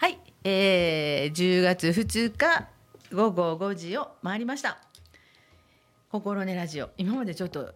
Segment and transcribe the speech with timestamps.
[0.00, 2.68] はい、えー、10月2日
[3.12, 4.78] 午後5時を回りました。
[6.12, 6.90] 心根ラジオ。
[6.96, 7.74] 今までちょっと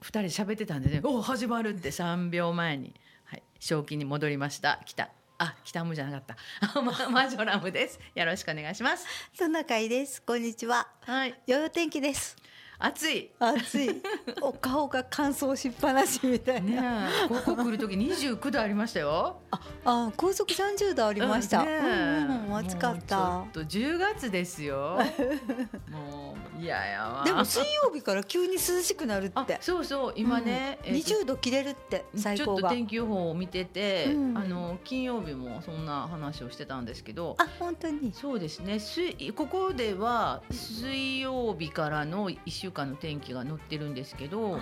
[0.00, 1.02] 2人喋ってたんでね。
[1.04, 1.90] おお始まるって。
[1.90, 2.94] 3秒前に、
[3.26, 4.80] はい、正気に戻りました。
[4.86, 6.80] 北あ北ムじゃなかった。
[6.80, 8.00] ママジョラムです。
[8.14, 9.06] よろしくお願いします。
[9.38, 10.22] トナカイです。
[10.22, 10.88] こんにちは。
[11.02, 11.38] はい。
[11.46, 12.34] よよ天気です。
[12.80, 13.90] 暑い暑い。
[14.40, 17.08] お顔が乾燥しっぱなしみたいねな。
[17.24, 19.40] えここ来る時29度ありましたよ
[19.84, 21.62] あ、高速三十度ありました。
[21.62, 24.98] うんうん暑かったもうちょっと10月ですよ
[25.90, 29.58] もういややわでも水曜日から急に涼しくなるあって。
[29.60, 32.68] そうそう今ね、えーと二十度切れるって最ちょ高が。
[32.68, 38.12] っと天気予報を見てて、うんあの金曜日もそんな話をしてたんですけどあ、本当に。
[38.14, 44.58] そうですね水ここでは水曜日からの1週間の天気が載ってるんですけど、は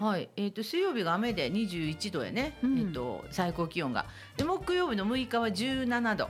[0.00, 0.02] い。
[0.02, 0.28] はい。
[0.36, 2.78] えー、と水曜日が雨で21度やね、うん。
[2.78, 4.06] えー、と最高気温が。
[4.36, 6.28] で木曜日の6日は17度。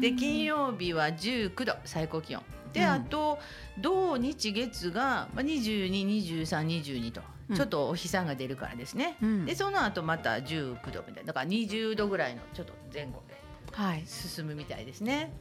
[0.00, 2.42] で金曜日は19度最高気温。
[2.72, 2.86] で、うん。
[2.88, 3.38] あと
[3.78, 7.56] 土日月がまあ222322と、うん。
[7.56, 9.46] ちょっとお日さんが出るからですね、うん。
[9.46, 11.28] でその後また19度みたいな。
[11.28, 13.34] だから20度ぐらいのちょっと前後で
[13.72, 14.02] はい。
[14.06, 15.32] 進むみたいですね。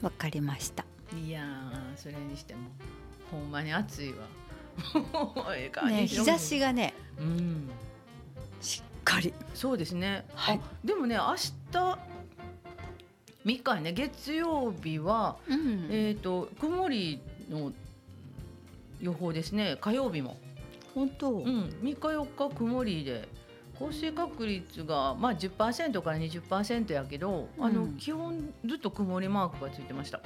[0.00, 0.84] わかりました。
[1.16, 2.68] いやーそれにしても
[3.30, 4.26] ほんまに暑いわ
[5.86, 7.70] ね、日差しがね、うん。
[8.60, 9.32] しっかり。
[9.54, 10.60] そうですね、はい。
[10.62, 11.98] あでもね明日
[13.44, 13.92] 3日ね。
[13.92, 15.88] 月曜日はうん。
[15.90, 17.72] えー、と曇りの
[19.00, 19.76] 予報ですね。
[19.80, 20.36] 火曜日も、
[20.94, 21.30] 本当。
[21.30, 23.28] うん、3日4日曇りで。
[23.80, 30.20] 降水確率が、まあ、10%から20%やけど、あのうん基本ずっと曇りマークがついてました。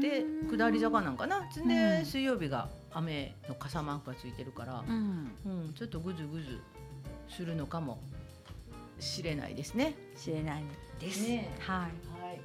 [0.00, 0.56] でうん。
[0.56, 1.40] 下り坂なんかな。
[1.56, 2.06] で、うん。
[2.06, 5.30] 水曜日が雨の傘マークがついてるからう、ん。
[5.44, 6.60] うん、ちょっとぐずぐず
[7.28, 7.98] するのかも
[8.98, 9.94] しれないですね。
[10.16, 10.64] 知れない
[11.00, 11.22] です。
[11.28, 11.76] ねはい。
[11.78, 12.40] はい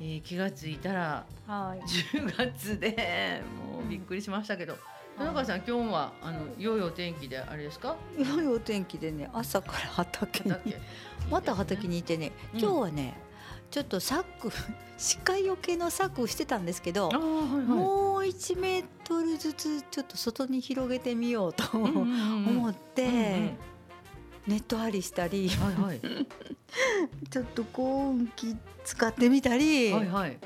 [0.00, 1.80] えー気がついたらはい。
[2.12, 3.42] 10月で
[3.72, 4.76] もうびっくりしましたけど、
[5.16, 7.94] 田中さん今日はあの良いお天気であれですか？
[8.18, 10.76] 良いお天気でね朝から畑に畑
[11.30, 13.14] また畑にいてねうん今日はね、
[13.72, 14.52] ちょっとサック
[15.24, 17.24] 鹿よけのサックをしてたんですけどはいはい。
[17.24, 23.58] もう1メートルずつちょっと外に広げてみようとうんうんうん思って、うんうん
[24.44, 26.00] ネット張りしたりはいはい
[27.30, 30.36] ちょっと高温機使ってみたり、はいはい。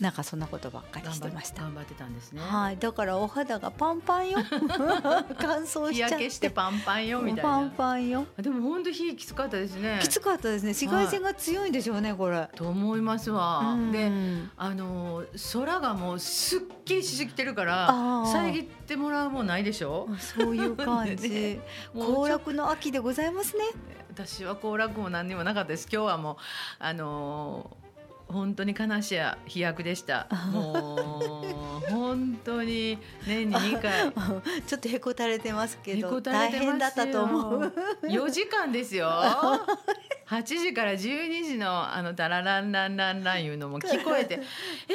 [0.00, 1.62] なんかそんなことばっかりしてました。
[1.62, 2.42] 頑張ってたんですね。
[2.42, 4.38] はい、だからお肌がパンパンよ
[5.40, 7.70] 乾燥日しちゃって焼けしてパンパンよみたいパンな。
[7.70, 9.98] パンよでも本当日きつかったですね。
[10.02, 12.46] きつかったですね紫外線が強いんでしょうねこれ。
[12.56, 13.60] と思いますわ。
[13.60, 14.10] うんで、
[14.58, 15.24] あの
[15.54, 17.86] 空がもうすっきりしすぎてるから
[18.26, 20.08] 遮ってもらうもんないでしょ？
[20.18, 21.58] そういう感じ。
[21.94, 23.64] 行楽の秋でございますね。
[24.10, 26.36] 私は行楽も何にもなかったです今日はもう
[26.78, 27.85] あのー
[28.28, 30.26] 本当に悲しや飛躍でした。
[30.52, 31.44] も
[31.86, 34.12] う本当に年に2回。
[34.66, 37.72] ちょっとへこたれてますけへど、大変だったと思う。
[38.02, 39.08] 4時間ですよ
[40.28, 40.98] 8時から12
[41.44, 44.40] 時のあのタラランランランランいうのも聞こえて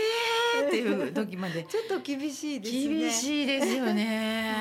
[0.59, 1.63] えーっていう時まで。
[1.63, 2.87] ちょっと厳しいですね。
[2.99, 4.55] 厳しいですよね。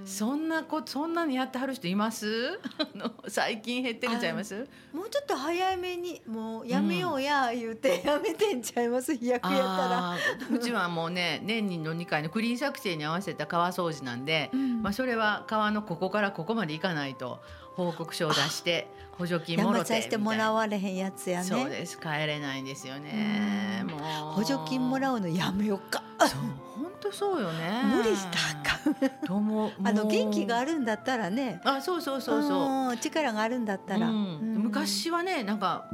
[0.00, 0.06] うん。
[0.06, 2.58] そんなこそんなにやってはる人います？
[3.28, 4.66] 最近減ってるんちゃいます？
[4.92, 9.14] もうちょっと早めにもうやめようや言うて やめてんちゃいます？
[9.14, 10.16] 飛躍やったら。
[10.52, 14.82] うちはもうね年にの2回のクリーン作成に合わせた川掃除なんで、うん。
[14.82, 17.40] まあ、それは川のここからここまで行かないと
[17.74, 21.44] 報告書を出して補助金もろてしてもらうわれへんやつやね。
[21.44, 24.00] そうです帰れないんですよねうんもう
[24.32, 26.02] 補助金もらうのやめようか。
[26.20, 26.40] そう
[26.82, 29.26] 本当そうよね無理したかん。
[29.26, 31.60] と思う あの元気があるんだったらね。
[31.64, 34.08] あそうそうそうそううん力があるんだったら。
[34.08, 35.90] うんうん昔はねなんか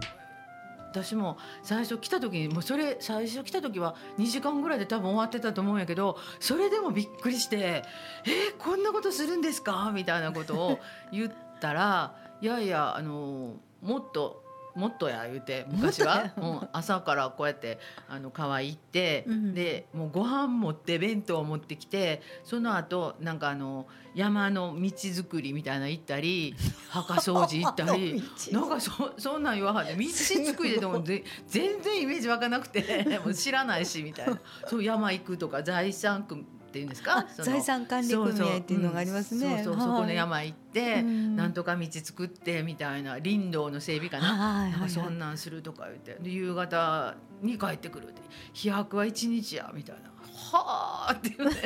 [0.92, 7.84] 私も最初来た時にもうそれ最初来た時は2時間ぐらいで多分終わってたと思うんやけどそれでもびっくりして
[8.24, 10.78] 「えー、こんなことするんですか?」みたいなことを
[11.12, 14.44] 言ったら「いやいやあのもっと
[14.76, 26.54] もっとや」言うて昔は、うん、朝からこうやってあの川行って、うんでもうご飯持って弁当を持ってきてその後なんかあの山の道作りみたいなの行ったり
[26.90, 28.22] 墓掃除行ったり。
[28.52, 34.38] なんかそそんなん言わはんで道作りででも ぜ全然イメージ湧かなくてもう知らないしみたいな。
[34.66, 36.44] そう山行くとか財産区
[36.76, 37.26] っていうんですか？
[37.38, 39.62] 財産管理組合っていうのがありますね。
[39.64, 41.36] そうそうそうそこのはい山行って、うん。
[41.36, 48.20] なんとか道作ってみたいな林道の整備かな、なんかそんなんするとか言ってで夕方に帰ってくるって
[48.52, 50.10] 飛泊は一日やみたいな。
[50.36, 51.56] はあっていうね。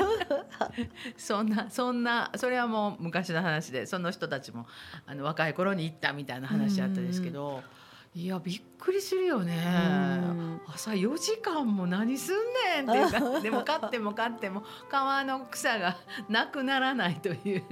[1.18, 4.66] そんなそんなそれはもう昔の話でその人たちも
[5.06, 7.64] あの若い頃に行ったみたいな話あったんですけど、
[8.12, 9.54] いやびっくりするよね。
[9.54, 9.68] う
[10.32, 10.60] ん。
[10.66, 12.36] 朝4時間も何すん
[12.76, 12.98] ねんって。
[12.98, 15.96] いうかでも飼っても飼っても皮の草が
[16.28, 17.62] なくならないという、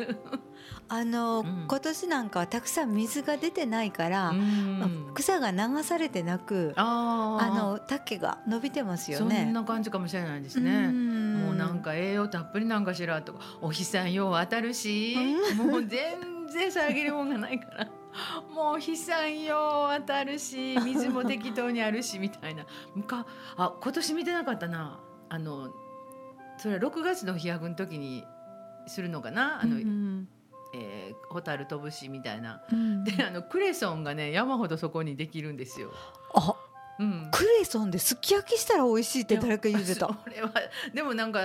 [0.88, 1.67] あの、うん。
[1.67, 5.11] 今年なんかはたくさん水が出てないから、うん。
[5.12, 9.44] 草が流されてなくあの竹が伸びてますよそね。
[9.44, 10.70] んな感じかもしれないですね。
[10.70, 11.34] うん。
[11.46, 15.17] もうなんか栄養たっぷりなんかしらとかお日さんよう当たるし、
[15.56, 17.88] もう全然遮るもんがないから
[18.55, 22.66] もう日さんよう当たるし 水も適当にあるしみたいな。
[22.94, 23.26] むか
[23.56, 25.00] あ今年見てなかったな。
[25.28, 25.72] あの
[26.56, 28.25] それは6月の飛躍の時に
[28.87, 29.60] するのかな？
[29.62, 30.28] あの、うん
[30.75, 32.62] えー、ホ飛ぶしみたいな。
[32.70, 33.05] うん。
[33.05, 35.93] であのクレソンがね山ほどそこにできるんですよ。
[36.99, 40.09] あうん、クレソンですき焼きしたら美味しいって誰か言ってた。
[40.25, 40.53] それは
[40.93, 41.41] でもなんか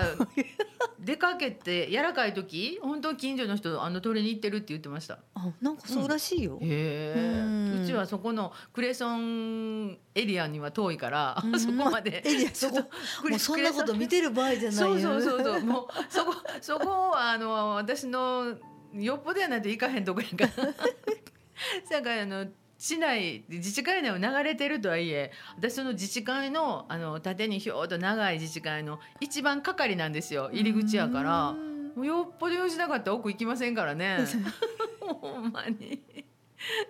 [0.99, 5.19] 出かけて柔らかい時本当近所の人あの取りに行ってるって言ってました。
[5.35, 6.57] あなんかそうらしいよ。
[6.61, 7.83] へうんえ。
[7.83, 12.23] うちはそこのクレソンエリアには遠いから、うんそこまで。
[12.25, 12.83] エリアちょっと
[13.21, 14.79] クレもうそんなこと見ててる場合じゃないよ。
[14.79, 18.57] そうそうそうそうもうそこそこはあの私の
[18.93, 20.73] よっぽどやないと行かへんとこやから。
[21.89, 22.47] だからあの
[22.83, 30.49] 市内自治会内を流れてるとはいえ私その自治会のあの縦にひょーっと長い自治会の一番係なんですよ。
[30.51, 31.49] 入り口やから。
[31.51, 34.17] うんもうよっぽど用事なかったら奥行きませんからね。
[34.99, 36.01] ほんまに。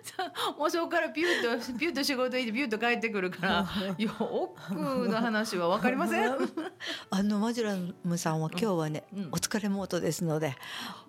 [0.02, 3.66] さ もうそこからピュッとピュッと仕事行ってピュッと帰ってくるから
[3.98, 6.36] いや奥の話は分かりません
[7.10, 10.56] あのマジュラムさんは今日はね、うんお疲れモードですので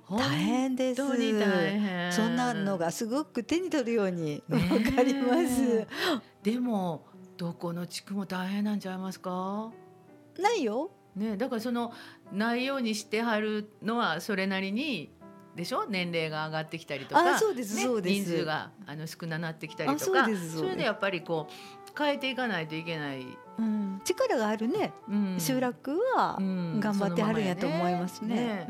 [0.09, 1.01] 大変です。
[1.01, 5.87] 本当に大変そんなのがすごく手に取るようにわかります。
[6.43, 7.05] でも
[7.37, 9.71] どこの地区も大変なんちゃいますか？
[10.39, 10.91] ないよ。
[11.15, 11.93] ねだからその
[12.31, 15.11] ないようにしてはるのはそれなりに
[15.55, 15.85] でしょ？
[15.87, 23.25] 年齢が上がってきたりとか人数があの少ななってきたりとかそうですれでやっぱりこう変えていかないといけない、
[23.57, 25.39] うん、力があるね、うん。
[25.39, 26.79] 集落はうん。
[26.79, 28.67] 頑張ってはるんやと思いますね。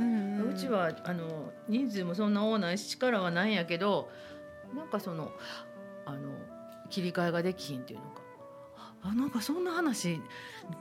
[0.49, 4.09] うちはあの人数もそんな多ないし力はないんやけど
[4.73, 5.31] なんかその
[6.05, 6.29] あの
[6.89, 8.25] 切り替えができひんっていうのか。
[9.07, 10.19] あなんかそんな話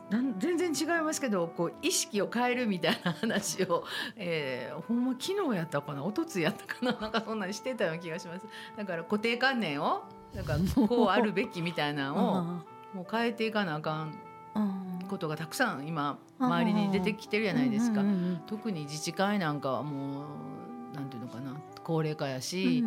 [0.09, 3.85] なん全然違いますけどこう意識を変えるみたいな話を、
[4.17, 8.47] えー、ほんま昨日やったかな一昨日やったかななんかそんなにしてたような気がします。
[8.79, 10.05] だから固定観念を
[10.35, 10.57] なんか
[10.89, 12.43] こうあるべきみたいなのを
[12.97, 14.19] もう変えていかなあかん
[14.55, 14.85] うん。
[15.09, 18.03] ことがたくさん今周りに出てきてるじゃないですか。
[18.47, 20.25] 特に自治会なんかはも
[20.93, 21.55] うなんていうのかな。
[21.83, 22.83] 高齢化やうんし、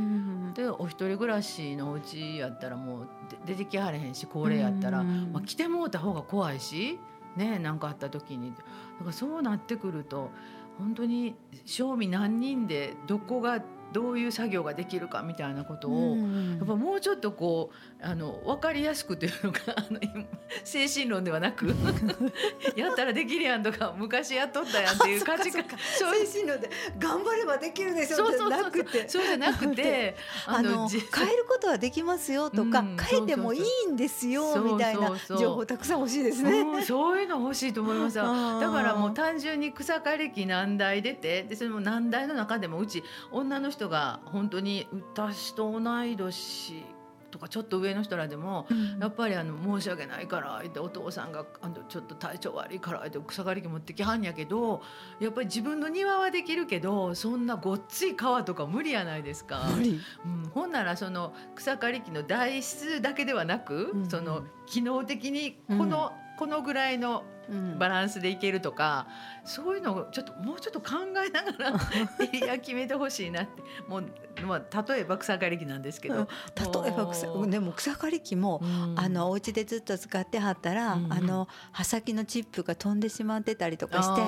[0.56, 3.08] でお一人暮らしのお家やったらもう
[3.46, 7.00] で出てきはれへんし高齢やったら、うんまあ、来てもうた方が怖いし
[7.36, 8.52] ね何かあった時に。
[8.52, 8.64] だか
[9.06, 10.32] らそうなってくると
[10.80, 11.36] 本当に
[11.66, 20.26] 賞味何人でどこがどういう作業ができるかみたいなことを、うんやっぱもうちょっとこうあの分かりやすくというのか あの今
[20.64, 21.68] 精神論ではなく
[22.76, 25.66] やったらできるやんとか昔やっとったやんっていう価値観。
[25.98, 26.28] そういう。
[26.28, 28.18] 精神論で頑張ればできるでしょ。
[28.18, 28.50] じゃそうそうそう。
[28.50, 29.10] なくて。
[29.10, 36.62] そうじゃなくてあのじ変えることはできますよとか、うん変えてもいいんですよみたいな情報たくさん欲しいですね。
[36.62, 46.84] うんそういうの欲しいと思いますだからもう単純に草刈り機何台出てでそれも何台の中でもうち女の人が本当に私と同い年
[47.30, 49.00] とかちょっと上の人らでもうん。
[49.00, 54.82] やっぱりあの申し訳ないから言ってお父さんがあのちょっと体調悪いから言って草刈り機持ってきはんやけど
[55.20, 59.68] やっぱり自分の庭はできるけどそんなごっつい川とか無理やないですか。
[59.76, 60.00] 無理。
[60.26, 67.37] うん、ほんならその草刈り機の台数だけではなく、うんその機能的にこの、このぐらいのうん
[67.78, 69.08] バランスでいけるとか、
[69.46, 71.80] そういうのをちょっともうちょっと考えながら
[72.20, 73.62] エリア決めてほしいなって。
[73.88, 74.04] もう、
[74.46, 78.96] まあ、例えば草刈り機なんですけど、例えば草でも草刈り機も、うん。
[78.98, 81.06] あのお家でずっと使ってはったら、うん。
[81.06, 84.22] うんあの刃先のチップが飛んでしまってたりとかして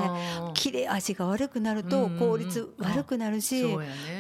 [0.54, 2.20] 切れ味が悪くなるとうんうんうん。
[2.20, 3.62] 効率悪くなるし、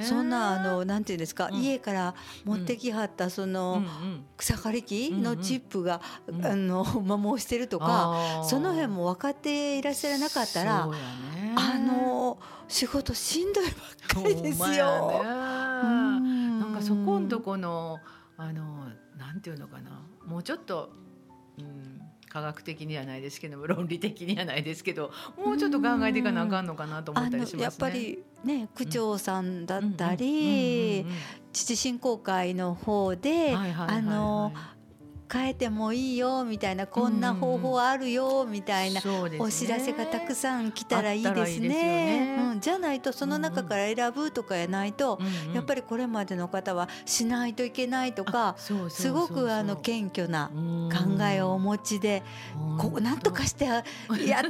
[0.02, 1.62] そそんなあのなんていうんですか、うん。
[1.62, 4.26] 家から持ってきはったその、うんうん。
[4.38, 11.56] 草刈り機のチップが、うんあの 摩耗してるとか、その辺も分かっていらっしゃらなかったらね。
[11.56, 14.68] あの仕事しんどいばっかりですよ。
[14.68, 15.30] やね。
[15.30, 16.20] な
[16.60, 18.00] なんかそこんとこの
[18.38, 18.86] あの
[19.18, 20.02] なんていうのかな。
[20.26, 20.92] もうちょっと、
[21.58, 25.12] うん、科学的にはないですけども論理的にはないですけど
[25.44, 27.58] もうちょっと考えていかなあかんのかなと思あったりしますね。
[27.58, 31.06] のやっぱりね区長さんだったり
[31.52, 33.98] 父振興会の方ではいはいはいはい。
[33.98, 34.54] あの
[35.32, 39.02] 変えてもいいよみたいなこんな方法あるよみたいな
[39.38, 41.68] お知らせがたくさん来たらいいですね。
[41.70, 42.36] ね。
[42.54, 45.54] うん、じゃないとその中から選ぶとかやないと、うんうん。
[45.54, 52.24] やっぱりこれまでの方はしないといけないとかすごくあの謙虚なうん考えをお持ちで、
[52.80, 53.84] こうなんとかしてや
[54.26, 54.44] やっ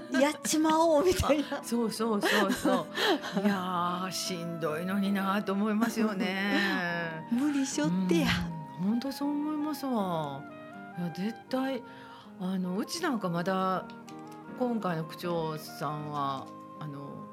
[0.44, 1.62] ちまおうみたいな。
[1.62, 2.86] そうそうそうそう。
[3.44, 7.26] いやーしんどいのになと思いますよね。
[7.32, 8.28] 無理しょってや。
[8.82, 10.42] 本当そう思いますわ。
[10.56, 10.59] い
[11.02, 11.82] や絶対
[12.40, 13.86] あのうちなんかまだ
[14.58, 16.46] 今回の区長さんは
[16.80, 17.28] あの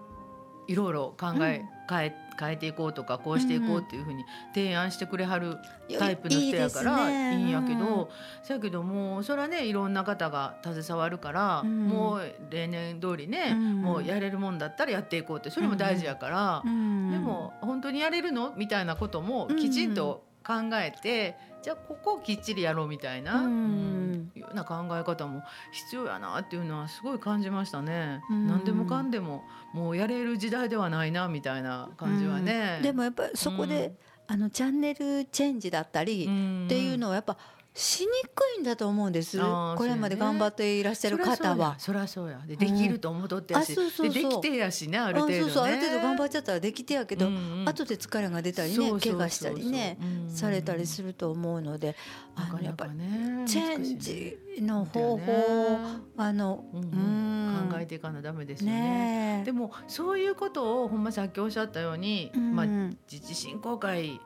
[0.69, 5.57] いろいろ考え、変え変えていこうとかこうしていこうっていうふうに提案してくれはる
[5.97, 8.11] タイプの人やからいいんやけど
[8.43, 11.87] そやけどもうそれはねいろんな方が携わるから、うん。
[11.87, 13.81] もう例年通りね、うん。
[13.81, 17.13] もうやれるもんだったらやっていこうってそれも大事やから、うん。
[17.13, 18.53] でも本当にやれるの？
[18.57, 28.21] みたいなこともきちんと考えて、じゃあここをきっちりやろうみたいな、うんような考え方も必要やなっていうのはすごい感じましたね。
[28.31, 32.77] うん何でもかんでももうやれる時代ではないなみたいな感じはね。
[32.77, 33.97] うんでもやっぱりそこで、
[34.29, 37.37] あのチャンネルチェンジだったり、っていうのはやっぱ
[37.79, 39.39] しにくいんだと思うんです。
[39.39, 41.75] これまで頑張っていらっしゃる方は。
[41.79, 42.41] そりゃそうや。
[42.47, 45.41] でできると思っとってやし、でできてやしねある程度ね。
[45.41, 45.65] あそうそう。
[45.65, 47.29] ある程度頑張っちゃったらできてやけど、
[47.67, 51.97] 後で疲れが出たりね怪我したりね、うんされたりすると思うので、
[52.35, 55.33] あのやっぱりねチェンジの方法
[55.75, 55.79] を
[56.17, 59.43] あの、考えていかなダメですよね。
[59.45, 62.99] でもそういうことをほんまさっきおっしゃったように、まあうん。
[63.11, 64.21] 自治振興会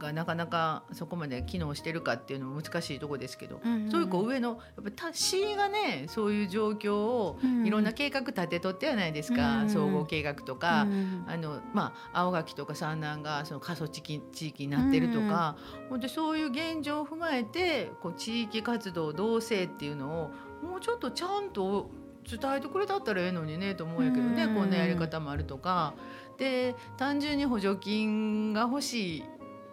[0.00, 7.66] がなかなかそこまで機能してるかっていうのも難しいところですけど、うんそういうこう上のやっぱり市がねそういう状況をうん。
[7.66, 10.82] いろんな計画立てとってやないですか、うん総合計画とか。
[10.82, 15.56] うんあのまあ、青垣とか三南がその過疎地域地域になってるとか、
[15.88, 21.90] 本当にそういう現状を踏まえてこう地域活動同性っていうのをもうちょっとちゃんと
[22.28, 24.54] 伝えてくれたったらええのにねと思うんやけどね、うん。
[24.54, 25.94] こんなやり方もあるとか。
[26.38, 29.24] で単純に補助金が欲しい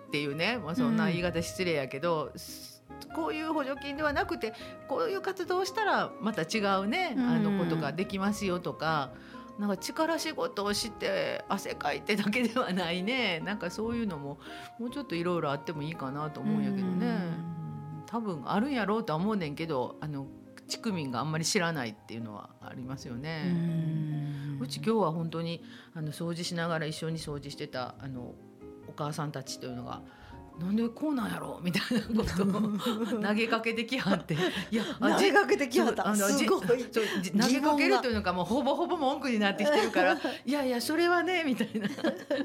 [0.08, 2.32] っていうね、まあ、そんな言い方失礼やけど、
[3.16, 4.54] こういう補助金ではなくて
[4.88, 9.12] こういう活動をしたらまた違うね、うんあのことができますよとか。
[9.60, 14.38] なんか力仕事をして汗かいてだけではないねなんかそういうのも
[14.80, 17.10] もうちょっといろいろあってもいいかなと思うんやけどね、う
[17.54, 17.58] ん
[18.08, 20.28] 多分あるんやろうとは思うねんけどあの
[20.68, 23.44] 地区民があんまり知らないっていうのはありますよね。
[23.46, 28.36] うんうち今日は本当にあの掃除しながら一緒に掃除してたあのお
[28.98, 30.02] 母さんたちというのが。
[30.60, 34.36] なんでこうなんやろうみたいなことを 投げかけてきはって。
[34.72, 36.16] いやあ投げかけてきはった。
[36.16, 36.68] すごい。
[36.68, 41.88] 投げかけるというのがもうほぼほぼ文句になってきてるからいやいやそれはねみたいな。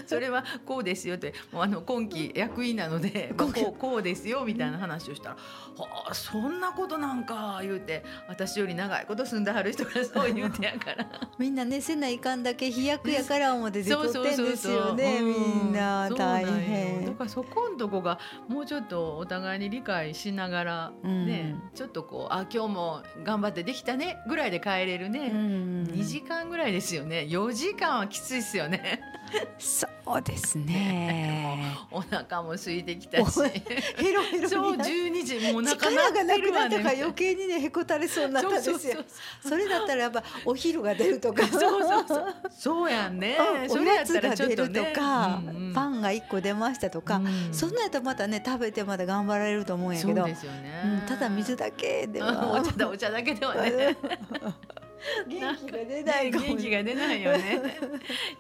[0.07, 1.35] それはこうですよって。
[1.53, 5.37] もうあの今期役員なので、まあ、こうこうですよみたいな話をしたら
[5.77, 11.07] 「はあそんなことなんか」言うて私より長いこと住んではる人がそう言うてやから。
[11.39, 16.11] みんなねせないかんだけ飛躍やから思って出とってんですよねうんみんな。
[16.11, 17.07] 大変。
[17.07, 18.19] だからそこんとこが
[18.49, 21.71] もうちょっとお互いに理解しながらね、うん。
[21.75, 25.85] ちょっとこうあ今日も頑張ってできたねぐらいで帰れるね、うん。
[25.85, 27.27] 2時間ぐらいですよね。
[27.29, 29.01] 4時間はきついですよね。
[29.59, 31.77] そうですね。
[31.91, 33.41] お腹も空いてきたし。
[33.97, 34.85] ヘロヘロそうにな。
[34.85, 39.05] 12時もう力がなくなったから余計にねへこたれそうになったんですよ。
[39.41, 41.47] それだったらやっぱお昼が出るとか。
[41.47, 42.35] そうそうそう。
[42.51, 43.37] そうやんね。
[43.71, 45.41] おやつが出るちょっとか、
[45.75, 47.49] パンが一個出ましたとか、うん。
[47.53, 50.27] そんなんやったらまたね食べてまだ頑張られると思うんやけど。
[51.07, 52.53] ただ水だけでうんは。
[52.61, 53.97] お茶だお茶だけではね。
[55.27, 57.61] 元気が出ない元気が出ないよね。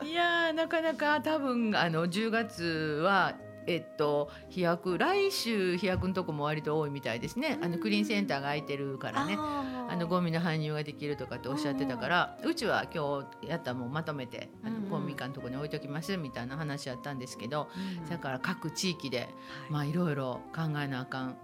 [0.04, 3.34] いやーなかなか多分あの10月は
[3.66, 7.58] えっと飛躍来週飛躍のとこも割と多いみたいですね。
[7.62, 9.36] あのクリーンセンターが空いてるからね。
[9.38, 17.68] あのゴミの搬入ができるとかっておっしゃってたからうちは今日やったもんまとめてあの公民館のとこに置いときますみたいな話やったんですけど
[18.00, 18.08] うん。
[18.08, 19.28] だから各地域で
[19.68, 21.36] まあいろいろ考えなあかん。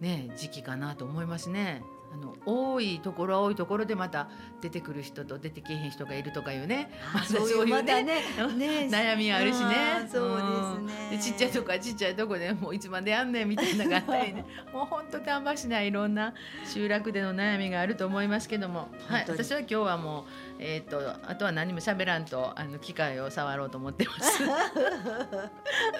[0.00, 1.82] ね時期かなと思いますね。
[2.16, 4.28] あの多いところは多いところでまた
[4.60, 6.90] 出てくる人と出てけえへん人がいるとかいうね。
[7.14, 8.88] あそういうまたねね。
[8.90, 10.08] 悩みあるしね。
[10.10, 11.18] そうですね。
[11.18, 20.24] ちっちゃいとこはちっちゃいとこでもういつまでやんねんみたいなのがあったりねもうほんと芳しないいろんな集落での悩みがあると思いますけども、はい、私は今日はもう、
[20.58, 24.42] えー、とあとは何も喋らんとあの機械を触ろうと思ってます。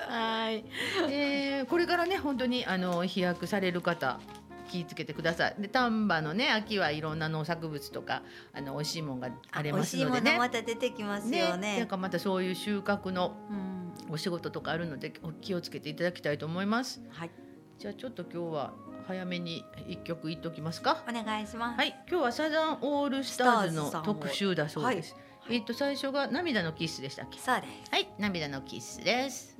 [0.08, 0.64] はい、
[1.10, 4.18] えーこれからね本当にあの飛躍される方
[4.66, 5.56] 気をつけてください。
[5.58, 10.36] で丹波のね秋はいろんな農作物とかあの美味しいもんがありますのでね。
[10.38, 17.00] また出てきますよねなんかまたそういう収穫のうんお仕事とかあるのでお気をつけていただきたいと思います。
[17.10, 17.30] はい
[17.78, 18.72] じゃあちょっと今日は
[19.06, 21.04] 早めに一曲言っておきますか。
[21.08, 21.78] お願いします。
[21.78, 25.14] はい、今日はサザンオールスターズの特集だそうです。
[25.14, 27.38] はいえっと最初が涙のキスでしたっけ？
[27.38, 27.90] そうです。
[27.92, 29.55] はい、涙のキスです。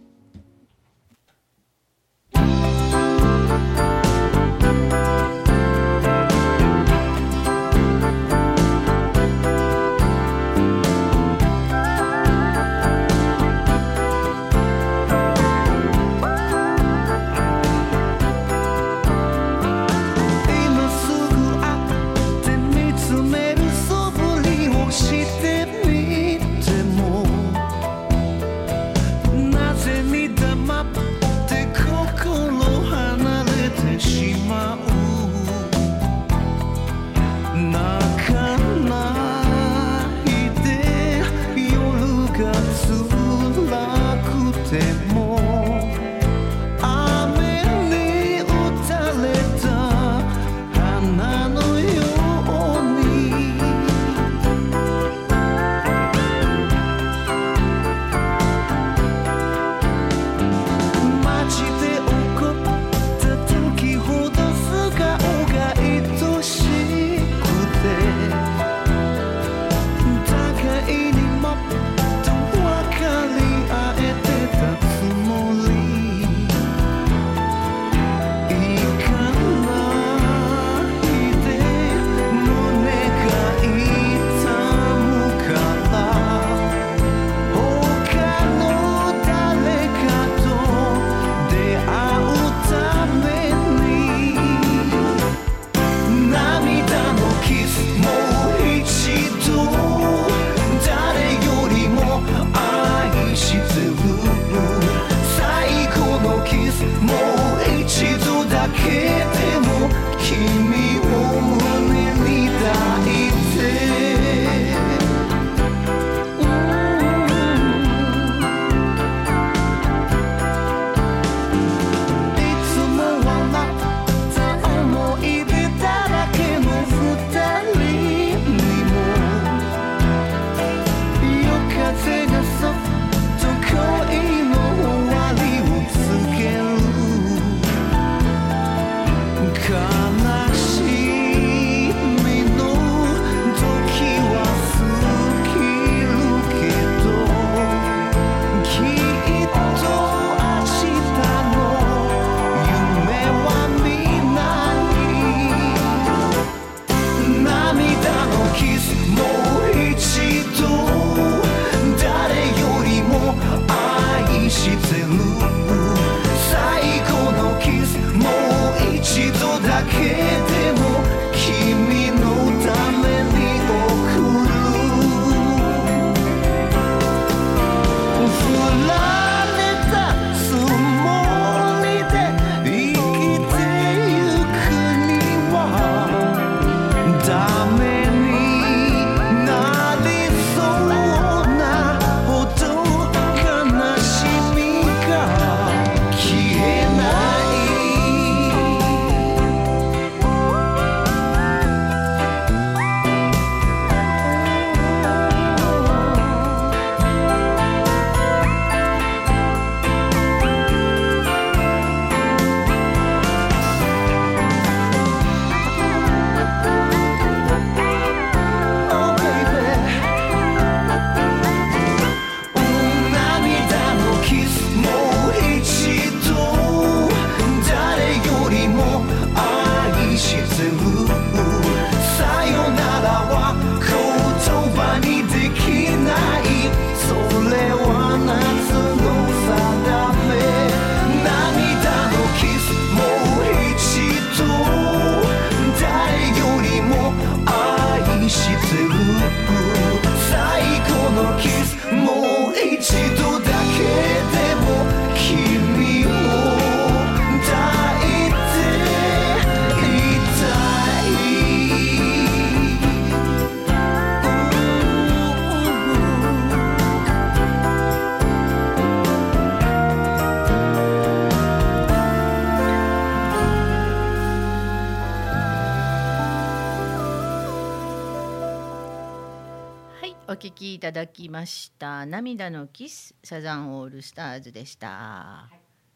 [281.27, 282.07] きました。
[282.07, 285.49] 涙のキスサザンオールスターズでした。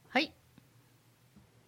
[0.08, 0.32] はい。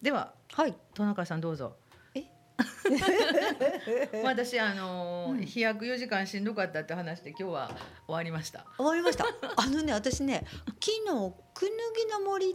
[0.01, 1.77] でははい戸中さんどうぞ。
[2.13, 2.23] え？
[4.23, 7.67] 私あのーうん飛躍4時間しんどかったって話で今日は
[8.05, 8.65] 終わりました。
[8.75, 11.69] 終わりましたあのね私ね昨日くぬ
[12.05, 12.47] ぎの森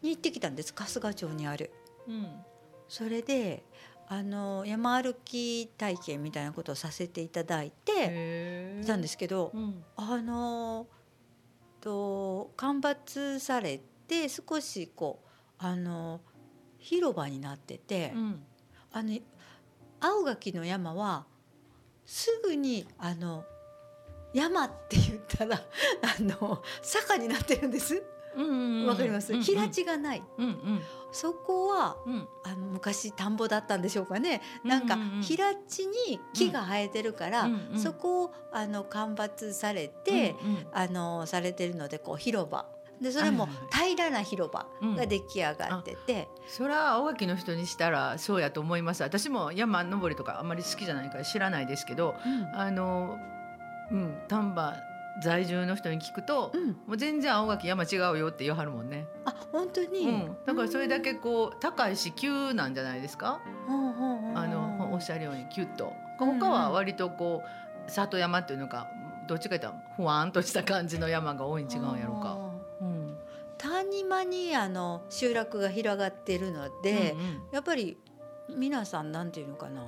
[0.00, 1.70] に行ってきたんです春日町にある
[2.08, 2.42] うん。
[2.88, 3.64] それで
[4.14, 9.82] あの山歩き体験みたいなことをさせていただいてたんですけどうん。
[9.96, 10.86] あの
[11.80, 16.20] と間伐されて少しこうあの
[16.76, 18.42] 広場になってて、うん。
[18.92, 19.18] あの
[19.98, 21.24] 青垣の山は
[22.04, 23.44] すぐにあの
[24.34, 28.02] 山って言ったらあの坂になってるんです。
[28.36, 28.86] うんうんうん。
[28.88, 29.32] わかります？
[29.40, 29.66] 平。
[29.70, 30.22] 地がない。
[30.36, 32.28] うんうんそこはうん。
[32.44, 34.42] あの昔田んぼだったんでしょうかね。
[34.64, 35.16] なんかうんうん。
[35.16, 37.78] うん平地に木が生えてるから、うんうん。
[37.78, 40.66] そこをあの間伐されて、うんうん。
[40.72, 42.66] あのされてるのでこう広場。
[43.00, 44.64] でそれも平らな広場
[44.96, 49.02] が出来上がってて、それは青垣の人にしたらそうやと思います。
[49.02, 52.14] 私も山登りとかあんまり好きじゃないから知らないですけど
[52.54, 53.18] あの
[53.90, 54.74] うん丹波
[55.20, 65.92] 在住の人に聞くと、うん、もう全然青垣山違うよって言わはるもんね、あ本当に、うん、だからそれだけこう高いし急なんじゃないですか、うんうんうんあのおっしゃるようにキュッと。
[66.20, 67.42] うん他は割とこ
[67.88, 68.88] う里山っていうのか
[69.26, 72.38] どっちかというとふわんとした感じの山が多いん違うんやろうか。
[72.80, 73.16] うん。
[73.58, 77.42] 谷間にあの集落が広がっているので、うんうん。
[77.52, 77.98] やっぱり
[78.56, 79.84] 皆さんなんていうのかな？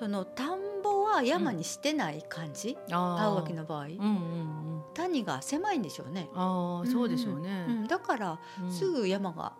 [0.00, 3.22] その田んぼは山にしてない感じ、あー。
[3.22, 4.82] 青垣の場合、うんうんうん。
[4.94, 7.66] 谷が狭いんでしょうね、ああそうでしょうね。
[7.68, 8.72] うん、だからうん。
[8.72, 9.52] すぐ山が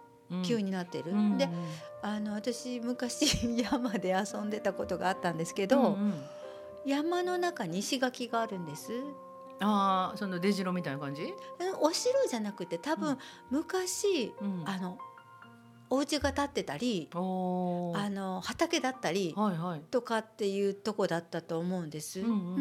[0.42, 1.37] 急になってる、うん。
[1.37, 1.46] で
[2.00, 3.26] あの私昔
[3.62, 6.24] 山で遊んでたことがあったんですけど、うんうん。
[6.87, 8.92] 山の中に石垣があるんです。
[9.62, 11.24] ああその出城みたいな感じ？
[11.24, 11.35] うん
[11.83, 13.18] お城じゃなくて多分うん。
[13.50, 14.62] 昔、うん。
[14.64, 14.96] あの
[15.90, 19.35] お家が建ってたりあの畑だったり。
[19.90, 22.20] とかっていうとこだったと思うんです。
[22.20, 22.33] うんうん。
[22.33, 22.61] うんう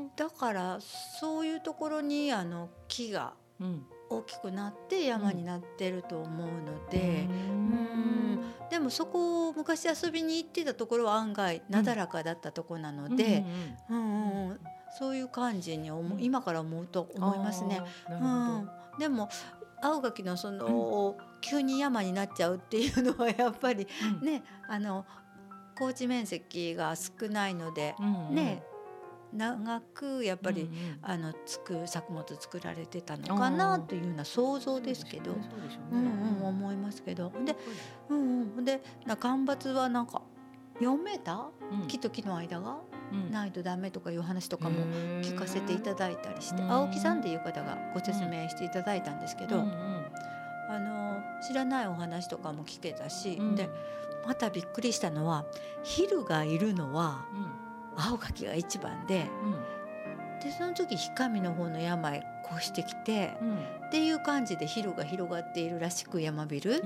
[0.00, 0.10] うん。
[0.16, 3.86] だからそういうところにあの木がうん。
[4.10, 8.40] 大きくなって山になってると思うので、うん。
[8.70, 13.44] でもそこを昔遊びに行ってたところは案外なだらかだったところなので、
[13.88, 14.60] うんうんうん。
[14.98, 17.82] そういう感じに思う今から思うと思いますね。。
[18.08, 19.28] うん、でも
[19.82, 24.26] 青垣のその、急に山になっちゃうっていうのはやっぱりほど。
[24.26, 25.04] ねあの
[25.76, 28.62] 高地面積が少ないので、うんうんね
[29.34, 30.98] 長くやっぱり、うんうん。
[31.02, 35.32] あのつく作物作られてたのかなというような想像ですけど。
[35.32, 35.38] そ
[35.90, 36.10] うんね。
[36.40, 37.32] うん思いますけど。
[37.44, 37.56] で,、
[38.10, 38.18] うん
[38.56, 40.22] うん、でな間伐はなんか
[40.80, 41.88] 4メーターうん。
[41.88, 42.76] 木と木の間が？
[43.12, 43.32] うん。
[43.32, 44.76] ないとダメとかいう話とかも
[45.22, 46.70] 聞かせていただいたりしてうん。
[46.70, 49.93] 青木さんっていう方がご説明していただいたんですけど、うんうん
[51.46, 53.54] 知らないお話とかも聞けたし、うん。
[53.54, 53.68] で
[54.26, 55.44] またびっくりしたのは
[55.82, 57.26] ヒルがいるのは
[57.96, 58.04] うん。
[58.10, 60.40] 青垣が一番でうん。
[60.42, 63.58] でその時氷上の方の山へ越してきてうん。
[63.86, 66.82] っていう感じでヒルが広がっているらしく山ビル。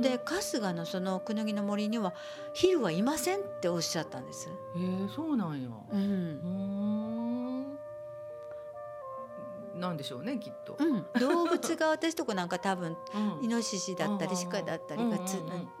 [0.00, 2.12] で春日のそのくぬぎの森には
[2.54, 4.48] ヒルはいませんっておっしゃったんです。
[4.48, 5.68] へーそうなんや。
[5.92, 6.00] うん
[9.82, 10.76] なんでしょうねきっと。
[10.78, 13.44] うん、動物が私とこなんか多分うん。
[13.44, 15.36] イノシシだったりうん鹿だったりがつ、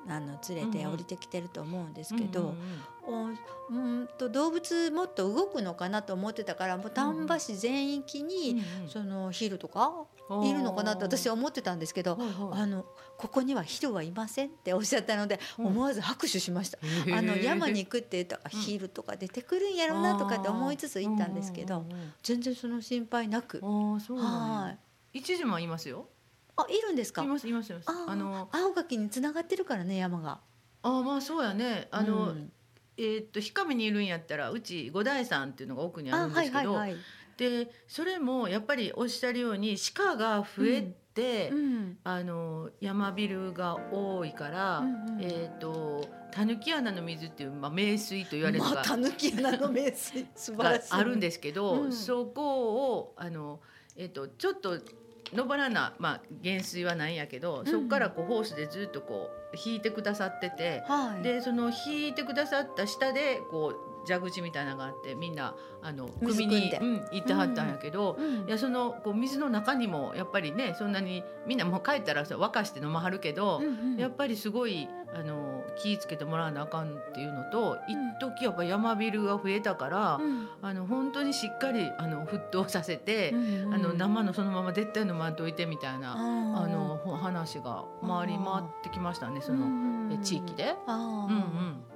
[0.08, 2.54] あの連れて降りてきてると思うんですけど
[3.06, 3.34] うんうん、お
[3.70, 8.88] うんと動物もっと動くのかなと思ってたからもう丹波市全域うんにうん。
[8.88, 10.06] そのヒルとかうん
[10.44, 12.18] いるのかなって私は思ってたんですけど
[12.52, 12.86] あの
[13.18, 15.66] ここにはヒルはいませんっておっしゃったのでうん。
[15.66, 16.78] 思わず拍手しました。
[17.16, 18.60] あの山に行くって言ったらうん。
[18.60, 21.84] ヒールとか出てくるんやろうなとかって思いつつ行ったんですけど
[22.22, 23.60] 全然その心配なく。
[23.60, 24.74] は
[25.12, 25.18] い。
[25.18, 26.08] 一時もいますよ。
[26.56, 27.22] あいるんですか？
[27.22, 27.84] いますいますいます。
[27.88, 30.40] ああの青垣に繋がってるからね山が。
[30.82, 31.88] あまあそうやね。
[31.90, 32.52] あの、うん。
[32.98, 36.78] えーっと氷上にいるんやったらうち五台山っていうのが奥にあるんですけど、
[37.36, 40.82] でそれもやっぱりおっしゃるように鹿が増え
[41.14, 45.22] て、うんあの山ビルが多いから、うんうん。
[45.22, 48.96] えーっとたぬき穴の水っていうまあ名水と言われるのが穴
[49.58, 50.90] の名水素晴らしい。
[50.90, 51.92] があるんですけど、うん。
[51.92, 53.60] そこをあの、
[53.96, 54.78] えっとちょっと
[55.34, 57.66] 登らな、まあ、減水はないんやけど、ん。
[57.66, 61.22] そこからこうホースでずっとこう引いてくださってて、はい。
[61.22, 66.78] でその引いてくださった下でこう蛇口みたいなのがあってみんなあの水汲んで。
[66.78, 68.16] 首に、うん、行ってはったんやけど。
[68.18, 73.96] うんいやそのこう水の中にもやっぱりねそんなにみんなもう帰ったらそう沸かして飲まはるけど、うんうん。
[73.96, 80.48] やっぱりすごいあの気ぃつけてもらわなあかんっていうのと、一時やっぱ山ビルが増えたから、うん。
[80.62, 90.74] あの本当にしっかりあの沸騰させて、うんあの生のそのまま絶対飲まんといてみたいな、ああのほ話が回り回ってきましたねその、え地域で。
[90.86, 91.91] あうんうん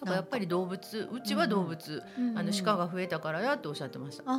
[0.00, 2.02] だからやっぱり動物うちは動物、
[2.34, 4.22] あの鹿が増えたからやとおっしゃってました。
[4.26, 4.38] ああ、う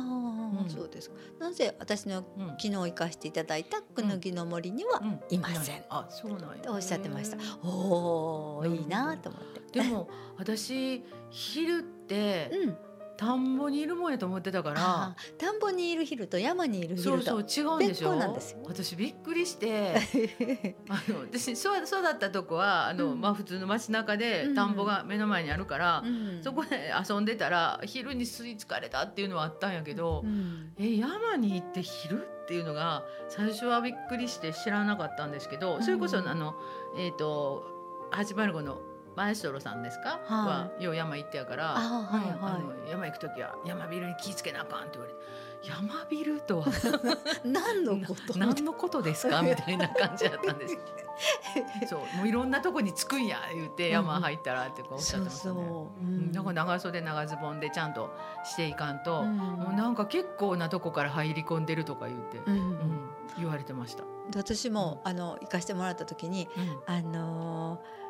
[0.66, 1.16] んそうですか。
[1.38, 2.48] なぜ私のうん。
[2.48, 5.20] 昨日行かせていただいたくぬぎの森にはうん。
[5.30, 5.82] いません。
[5.88, 6.62] あそうなんや。
[6.62, 7.36] とおっしゃってました。
[7.64, 9.80] おおいいなと思って。
[9.80, 12.76] でも私昼ってうん
[13.16, 15.16] 田んぼにいるもんやと思ってたから。
[15.38, 17.24] 田んぼにいる昼と山にいる昼と。
[17.24, 18.16] そうそう違うんでしょ？
[18.16, 18.58] なんですよ。
[18.64, 19.94] 私びっくりして。
[20.88, 23.20] あの私そう育ったとこはあの、うん。
[23.20, 24.54] まあ普通の街中でうん。
[24.54, 26.42] 田んぼが目の前にあるから、うん。
[26.42, 30.72] そこで遊んでたら昼に吸い付かれたっていうのはあったんやけど、うん。
[30.78, 36.28] え山に行って昼っていうのが最初はびっくりして知らなかったんですけど、それこそうん。
[36.28, 36.54] あの
[36.96, 37.64] えっ、と
[38.12, 38.80] 805の
[39.16, 42.90] マエストロさんですか、ははよう山行ってやから、あはいはい。
[42.90, 45.20] 山行く時は山ビルに気ぃつけなあかんって言われて。
[45.64, 46.66] 山ビルとは？
[47.44, 48.36] 何のこと？
[48.38, 49.42] 何のことですか？
[49.42, 50.76] みたいな感じだったんです。
[51.88, 55.60] そうもういろんなとこに着くんや言って山入ったらってこうおっしゃってましたうそ
[56.00, 56.04] う。
[56.04, 56.32] うん。
[56.32, 58.10] だから長袖長ズボンでちゃんと
[58.44, 59.36] していかんと、うん。
[59.36, 62.54] もうなんか結構なとこから入り込んでるとか言って、うん。
[62.54, 64.04] うん言われてました。
[64.36, 66.48] 私もあの行かしてもらった時に
[66.86, 68.01] あのー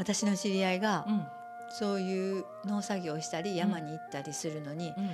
[0.00, 1.26] 私の知り合いがうん。
[1.78, 5.10] そういう農作業をしたり山に行ったりするのにうん。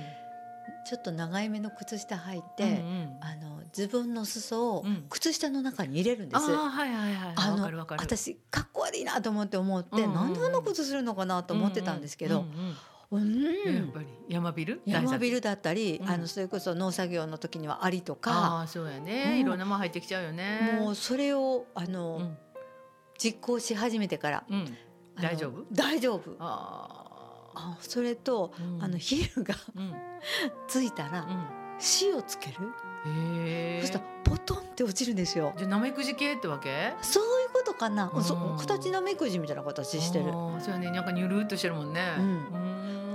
[0.85, 3.17] ちょっと長い目の靴下履いうんうてん。
[3.21, 5.05] あのズボンの裾をうん。
[5.09, 6.41] 靴下の中に入れるんです。
[6.41, 7.85] あーはいはいはいあの。
[7.97, 12.75] 私かっこ悪いなと思って思って、うんうんなんであんなことするのかなと思ってたんですけど、うんうん
[13.11, 13.67] うん。
[13.67, 13.75] うん。
[13.75, 14.81] やっぱり山ビル？
[14.85, 16.09] 山ビルルだったり、うん。
[16.09, 19.39] あのそれこそ農作業の時にはアリとあか、あそうやね、うん。
[19.39, 20.79] いろんなもん入ってきちゃうよね。
[20.79, 22.37] もうそれをあの、うん
[23.17, 24.77] 実行し始めてから、うん。
[25.19, 25.65] 大丈夫？
[25.71, 26.35] 大丈夫。
[26.39, 27.03] あ
[27.55, 28.83] あそれと、うん。
[28.83, 29.93] あの昼がうん。
[30.67, 31.45] ついたらうん。
[32.01, 32.55] 塩つける、
[33.05, 35.53] へえそしたらポトンって落ちるんですよ。
[35.57, 36.93] じゃあなめくじ系ってわけ？
[37.03, 38.57] そういうことかな、うん。
[38.57, 40.25] 形なめくじみたいな形してる。
[40.31, 40.89] そうやね。
[40.89, 42.01] なんかニュルっとしてるもんね。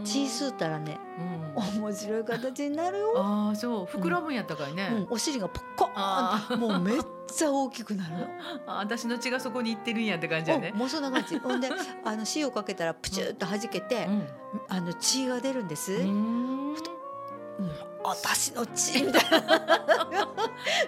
[0.04, 0.98] 血吸ったらね
[1.56, 1.80] うん。
[1.82, 3.84] 面白い形になるよ、 ああそう。
[3.84, 7.00] 膨らむんやったかいね、うん、お尻がポッコーンあともうめっ
[7.32, 8.16] ちゃ大きくなる。
[8.18, 8.26] の
[8.66, 10.72] あ私の血がそこに行ってるんやって感じやね。
[10.74, 10.78] お。
[10.78, 11.38] もうそんな感じ。
[11.40, 11.68] ほんで
[12.04, 14.28] あの塩かけたらプチュッと弾けて、うん。
[14.68, 16.76] あの血が出るんです、うーんうん。
[18.04, 19.38] 私の血みたいな。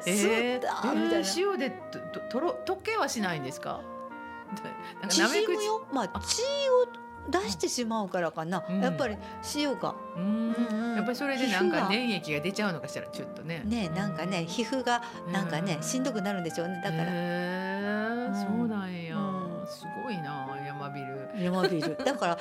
[0.04, 3.80] 吸ったみたいな、塩でとととろ溶けはしないんですか？
[5.00, 5.86] なんかなめくじ縮むよ。
[5.92, 6.20] まあ。
[6.20, 8.80] 血を出してしまうからかな、うん。
[8.80, 9.16] やっぱり
[9.54, 9.94] 塩が。
[10.16, 10.24] うーん。
[10.24, 10.96] うんうん。
[10.96, 13.62] やっぱりそれでなんか粘液が出ちゃうのかしらちょっとね。
[13.64, 16.80] ねなんかね皮膚がなんかねうんしんどくなるんでしょうね。
[16.84, 18.28] だから、へー。
[18.28, 18.58] うん。
[18.58, 19.66] そうなんや、うん。
[19.66, 21.30] すごいな山ビル。
[21.42, 21.96] 山ビール。
[22.04, 22.38] だから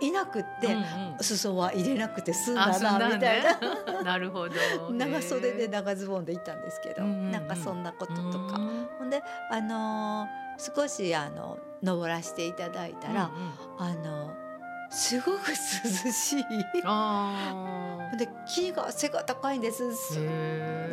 [0.00, 0.06] うん。
[0.06, 1.16] いなくって、うんうん。
[1.20, 3.58] 裾は入れなくて済んだなみたいな、ね。
[4.04, 4.54] なるほど。
[4.92, 7.32] 長袖で長ズボンで行ったんですけど、うんうんうん。
[7.32, 8.88] なんかそんなこととか、うん。
[8.98, 13.30] ほんであのー少しあの登らせていただいたら、
[13.78, 13.92] うんうん。
[13.92, 14.34] あの
[14.88, 16.44] すごく涼しい。
[16.84, 19.82] あで木が背が高いんです。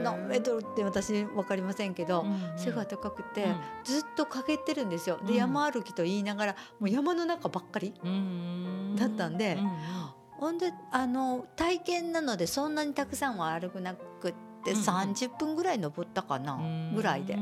[0.03, 2.57] 何メートルって私分かりませんけど、うんうん。
[2.57, 3.55] 背が高くて、うん。
[3.83, 5.19] ずっと陰ってるんですよ。
[5.23, 5.37] で、うん。
[5.37, 9.71] 山歩きと言いながらもう山の中ばっかりうんだったんでうんうん。
[10.31, 14.33] ほんであの体験なのでそんなにたくさんは歩くなくっ
[14.65, 14.83] てうんうん。
[14.83, 16.59] 30分ぐらい登ったかな、
[16.95, 17.37] ぐらいで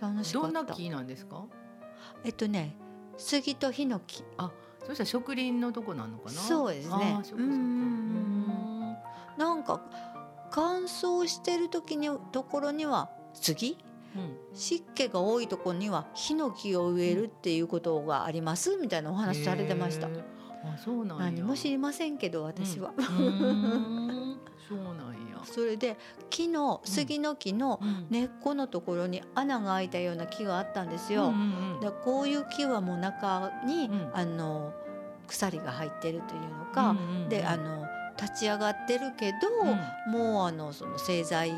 [0.00, 0.48] 楽しかった。
[0.48, 1.44] どんな木なんですか？
[2.24, 2.76] えっとね
[3.16, 4.24] 杉とヒノキ。
[4.86, 6.30] そしたら植林のとこなのかな？
[6.30, 7.18] そうですね。
[7.34, 8.96] うんうん。
[9.36, 9.82] なんか
[10.50, 13.76] 乾燥してる時にところには杉？
[14.16, 14.36] うん。
[14.54, 18.76] 湿気が多いところにはヒノキを植えるっていうことがあります？
[18.76, 20.08] みたいなお話されてました。
[20.08, 20.10] あ、
[20.82, 21.24] そうなんや。
[21.26, 22.92] 何も知りませんけど私は。
[22.96, 23.04] うん。
[23.04, 25.19] うそうなんや。
[25.44, 25.96] それで
[26.30, 28.06] 木の杉の木のうん。
[28.10, 31.32] 根っこのところに穴が開いたような木があったんですよ。
[31.80, 34.10] でこういう木はもう中に、うん。
[34.12, 34.72] あの
[35.26, 36.96] 鎖が入ってるというのか、
[37.28, 37.86] であの
[38.20, 39.64] 立ち上がってるけど、
[40.10, 41.52] もうあのその製材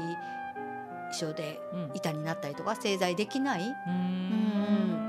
[1.13, 1.91] 所でうん。
[1.95, 5.09] 板になったりとか製材できないうん。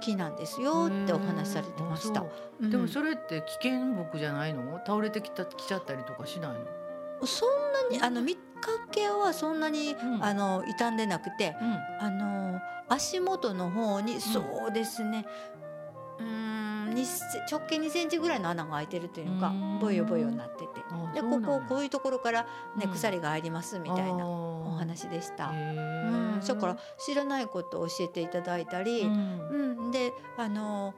[0.00, 2.24] 木なんですよってお話しされてました。
[2.60, 4.78] でもそれって危険木じゃないの？
[4.86, 6.58] 倒れてきたきちゃったりとかしないの？
[7.24, 8.40] そんなにあの見か
[8.90, 9.96] けはそんなに、ん。
[10.24, 11.78] あの傷んでなくてうん。
[12.00, 15.24] あの足元の方にそうですね。
[16.18, 19.78] うーん2セ直径2センチぐらいの穴が開いてるというのかうん。
[19.80, 20.68] ボヨボヨになってて。
[20.90, 22.42] あでこここういうところから、
[22.76, 22.90] ねうん。
[22.92, 25.50] 鎖が入りますみたいなおお話でした。
[25.52, 30.94] へうん、ーだから知らないことを教えていただいたり、ううんんであの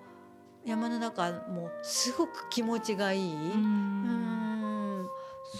[0.64, 4.15] 山の中もすごく気持ちがいい、ううんん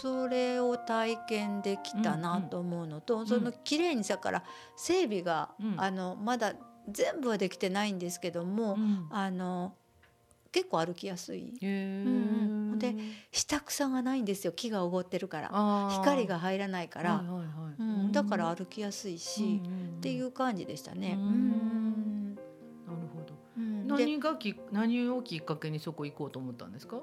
[0.07, 3.27] それを体験できたなと思うのと、ん。
[3.27, 4.45] その綺麗にだから
[4.77, 5.75] 整備が、うん。
[5.81, 6.55] あのまだ
[6.89, 9.07] 全部はできてないんですけども、うん。
[9.11, 9.75] あの
[10.53, 11.53] 結構歩きやすい。
[11.61, 11.69] うん
[12.73, 12.79] うん。
[12.79, 12.95] で
[13.33, 14.53] 下草がないんですよ。
[14.53, 15.89] 木がおごってるから。
[15.91, 17.47] 光が入らないから、はいはいはい。
[17.79, 19.59] うん、だから歩きやすいし、うんうんう
[19.95, 19.97] ん。
[19.99, 21.17] っていう感じでしたね。
[21.19, 21.25] うん。
[21.25, 22.35] うん。
[22.35, 23.35] なるほど。
[23.97, 27.01] 何がき何をきっかけにそこ行こうと思ったんですか？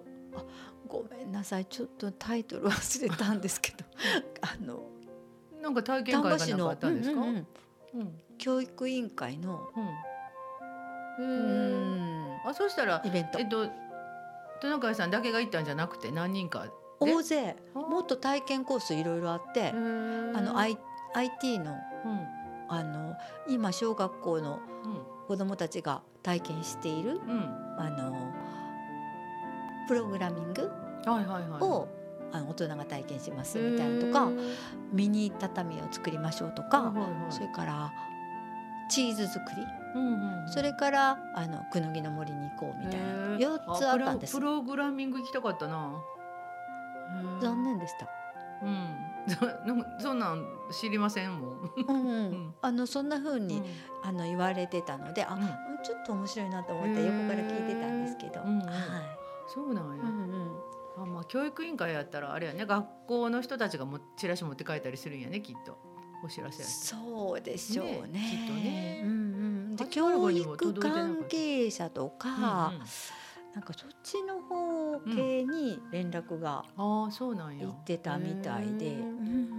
[0.88, 3.78] ごめんなさいちょっとタイトル忘れたんですけど。
[4.42, 4.84] あの
[5.62, 7.22] なんか体験丹会がなんかったんですか？
[7.22, 7.48] うんうんうん
[7.96, 8.20] うん。
[8.38, 9.62] 教育委員会の、
[11.18, 11.26] うん。
[11.26, 13.40] うん、あそうしたらイベント。
[13.40, 13.68] えっと
[14.62, 16.72] トナカイさんだけが行ったんじゃなくて何人かで？
[17.00, 17.56] 大勢。
[17.74, 20.78] もっと体験コースいろいろあって、あの、I、
[21.16, 21.74] IT の
[22.06, 22.28] うん。
[22.70, 23.16] あの
[23.48, 25.28] 今小学校のうん。
[25.28, 27.76] 子どもたちが体験しているうん。
[27.78, 28.12] あの
[29.88, 30.72] プログラミング？
[31.06, 31.62] はいはいはい。
[31.62, 31.88] を、
[32.32, 34.30] あの大人が体験しますみたいなとか
[34.92, 37.32] ミニ畳を作りましょうとはいか、はいはい。
[37.32, 37.92] それから
[38.90, 39.62] チーズ作り、
[39.96, 40.50] うんうんうん。
[40.50, 43.38] それからあのくぬぎの森に行こうみたいなへー。
[43.38, 44.34] 4つあったんです。
[44.34, 45.92] プログラミング行きたかったな。
[47.42, 48.08] 残念でした。
[48.64, 48.98] うん。
[50.00, 51.72] そなんなん知りませんもん。
[51.88, 53.66] うんあのそんな風に、うん。
[54.04, 55.42] あの言われてたので、あ、うん。
[55.84, 58.60] ちょっと面白いなと思って横から聞いてたんですけど、うん。
[58.60, 58.76] はい、
[59.48, 60.58] そうなんや、うん
[60.98, 62.66] うん、あまあ教育委員会やったらあれやね。
[62.66, 65.78] 学校の人たちがもチラシ持って帰ったりするんやねきっと。
[66.26, 67.92] お知らせそうでしょうね。
[68.08, 69.02] ねきっとね。
[69.04, 69.14] うんう
[69.74, 72.84] ん、で805教育関係者とか、うんうん。
[73.56, 77.68] なんかそっちの方系に連絡がああそうなんや。
[77.68, 79.54] 行ってたみたいで、うんうん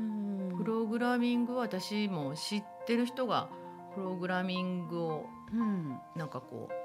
[0.57, 3.49] プログラミング私も知ってる人が
[3.95, 5.99] プログラミングをうん。
[6.17, 6.84] なんかこう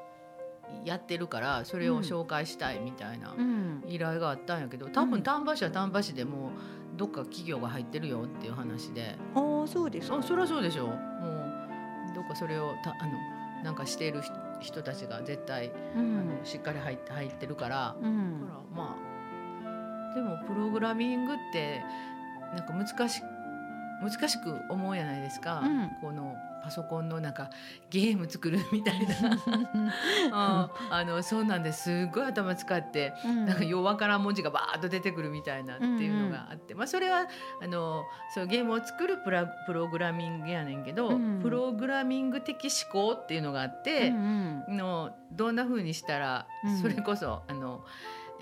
[0.86, 3.84] やってるからそれを紹介したいみたいなうん。
[3.88, 5.10] 依頼があったんやけど多うん。
[5.12, 9.15] 分丹波市は丹波市でもうどっか企業が入ってるよっていう話で。
[9.36, 10.17] ああそうですか。
[10.17, 10.88] あそりゃそうでしょ。
[10.88, 10.95] もう
[12.15, 18.41] どっかそれをたあのなんかしてる人人たちが絶対、うあんのしっかり入って入ってるから、だうん。
[18.47, 18.95] からま
[20.12, 21.82] あでもプログラミングって
[22.55, 23.21] なんか難し
[24.01, 25.89] 難しく思うじゃないですか、うん。
[26.01, 27.49] このパソコンのなんか
[27.89, 29.15] ゲーム作るみたいな。
[30.31, 32.07] あ あのそうなんです。
[32.07, 33.45] っごい頭使ってうん。
[33.45, 37.27] なんかようわからん文字がバーッと出てくるみたいなっていうのがあって、まあ、それは
[37.61, 41.39] あのそうゲームを作るプラプログラミングやねんけど、うん。
[41.41, 44.09] プログラミング的思考っていうのがあって。
[44.09, 44.63] うん。
[44.69, 46.77] のどんな風にしたら、うん。
[46.81, 47.83] それこそあの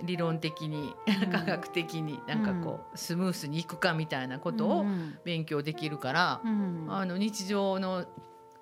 [0.03, 1.31] 理論的に、うん。
[1.31, 6.85] 科学的になんかこう、スムースにいくかみたいなことをうん勉強できるから、うん。
[6.89, 8.05] あの日常の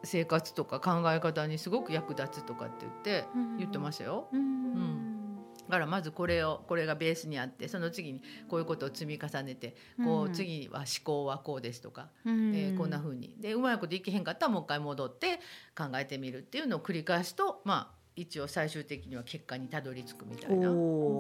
[0.04, 3.58] 生活とか考え方にすごく役立つとかって言ってうん。
[3.58, 4.28] 言ってましたよ。
[4.32, 5.38] うん。
[5.68, 10.34] だからまずこれをこれがベースにあってその次にこういうことを積み重ねてこううん。
[10.34, 12.56] 次は思考はこうですとか、うん。
[12.56, 13.36] えーこんな風に。
[13.40, 15.40] でうまいこといけへんかったらもう一回戻って
[15.76, 20.70] 考えてみるっていうのを繰り返すとまあ一応最終的には結果にたどり着くみたいな。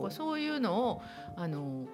[0.09, 1.01] そういうのを
[1.35, 1.87] あの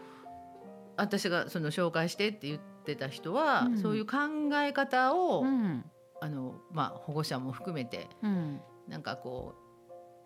[0.98, 3.78] 私がその紹介してって言ってた人は、うん。
[3.78, 4.18] そういう考
[4.56, 5.84] え方を、うん。
[6.22, 8.62] あのまあ、保護者も含めてうん。
[8.88, 9.62] なんかこう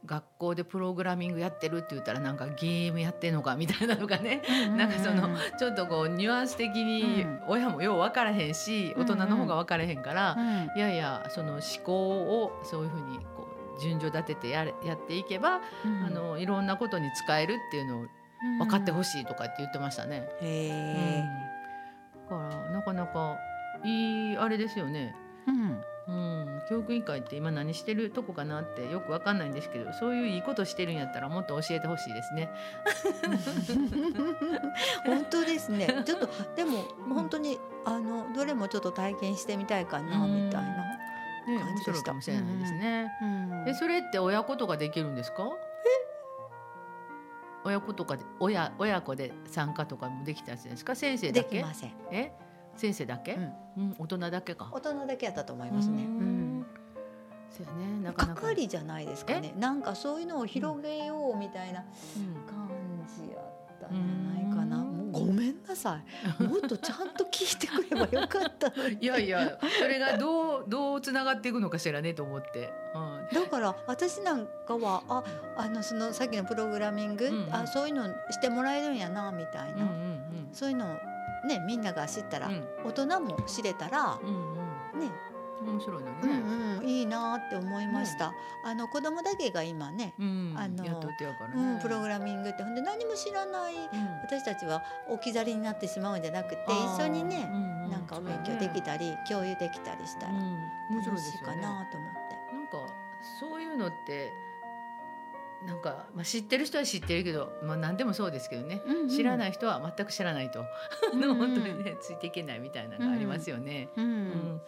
[0.08, 4.42] 学校でプログラミングやってるって言ったらなんかゲームやってんのかみたいなのがね
[4.78, 7.40] なんかそのちょっとこうニュアンス的にうん。
[7.48, 10.78] 親もよう分からへんし、うん大人の方が分からへんから、うん。
[10.78, 12.10] いやいやその思考
[12.44, 13.20] をそういうふうに
[13.80, 15.62] 順序立ててやれやっていけば、
[16.06, 18.06] あのいろんなことに使えるっていうのを
[18.60, 20.28] 分かってほししいとかって言ってましたね。
[20.42, 21.46] うん
[22.30, 23.38] だからなかなか
[23.84, 25.16] いいあれですよね。
[25.48, 32.50] ーうんうん、教育委員会って今何してるとこかなってよくわかんないんですけどそういういいことしてるんやったらもっと教えてほしいですね。
[35.06, 36.04] 本当ですね。
[36.06, 40.85] ちょっとでも本当にあのどれもちょっと体験してみたいかなみたいな。
[41.48, 43.12] ね感面じでした白いかもしれないですね。
[43.22, 45.50] うんえそれって親子とかできるんですか？
[47.64, 50.96] 親子とかで親親子で参加とかもできたんですか？
[50.96, 51.58] 先生だけ？
[51.58, 51.66] でき？
[51.66, 51.94] ません。
[52.12, 52.32] え？
[52.76, 53.34] 先生だけ？
[53.34, 54.70] うんうん、大人だけか。
[54.72, 56.04] 大人だけやったと思いますね。
[56.04, 56.66] ううんん。
[57.50, 58.42] そうやねなかなか。
[58.42, 59.54] 係じゃないですかね。
[59.58, 62.70] なんかそういうのを広げようみたいなうん感
[63.08, 64.02] じやったんじゃ
[64.36, 64.45] ない
[65.26, 66.00] ごめんなさ
[66.40, 66.44] い。
[66.44, 68.97] もっとちゃんと聞いてくればよかったのに。
[69.02, 72.99] いやいやそれがどうどうつながっていくのかしらねと思って、う
[73.34, 75.24] ん、だから私なんかはあ
[75.58, 77.56] あのそのさっきのプログラミング、うんうん。
[77.56, 80.16] あそういうのしてもらえるんやなみたいな、うんうん
[80.54, 80.89] そういうのを
[81.47, 82.66] ねみんなが知ったら、うん。
[82.86, 84.99] 大人も知れたらうんうん。
[85.02, 88.34] ね、うん面白いのうね、んうんいいなって思いました、
[88.64, 93.82] あの子供だけが今ね、うんあのやっとってやからうね、ん、プログラミングってほんで何も知らないうん。
[94.24, 102.56] 私たちは置き去りになってしまうんじゃなくて一緒にね、うんうんなんかお勉強できたり、共有できたりしたら楽しいかなと思って。
[102.56, 102.93] なんか
[103.39, 104.32] そういうのって
[105.66, 110.66] なんか、まあ、知ってる人は知ってるけど、まあ、何でもそうですけどね、知らないい人は全く知らないと、
[111.14, 111.36] うんうん。
[111.38, 113.89] 本当にねついていけないみたいなのがありますよね。
[113.95, 114.06] うん。
[114.06, 114.62] うん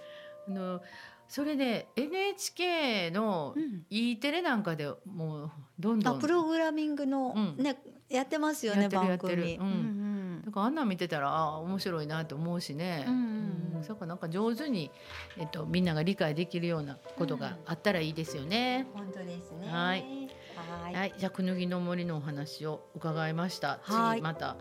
[0.47, 0.81] あの
[1.27, 3.85] それで NHK のうん。
[3.89, 7.63] E テレなんかでもうどんどんあプログラミングのうん。
[7.63, 7.77] ね、
[8.09, 9.43] やってますよね番やってる。
[9.43, 9.55] 組。
[9.55, 10.07] うんうん
[10.45, 13.83] だからあんなん見てたらあ面白いなと思うしね、うんうんうん。
[13.83, 14.91] そっかなんか上手に、
[15.37, 18.87] えっと、みんなが理解できるようなことがあったらいいですよね。
[18.93, 19.67] 本当ですね。
[19.69, 20.29] はい。
[20.55, 20.93] はい。
[20.93, 23.79] はい、じゃあくぬぎの森のお話を伺いました。
[23.81, 24.19] はい。
[24.19, 24.55] 次また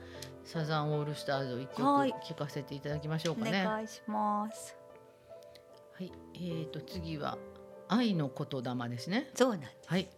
[0.45, 2.15] サザンオールスターズを一曲はい。
[2.27, 3.65] 聴かせていただきましょうおかね。
[3.65, 4.77] は願いします。
[6.01, 7.39] い、えー、と次は
[7.89, 9.31] 愛の言霊ですね。
[9.35, 9.73] そうなんです。
[9.87, 10.09] はい、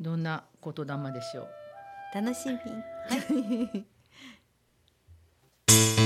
[0.00, 1.48] どんな言霊でしょう？
[2.14, 2.54] 楽しみ。
[2.56, 2.60] は
[3.74, 3.84] い。「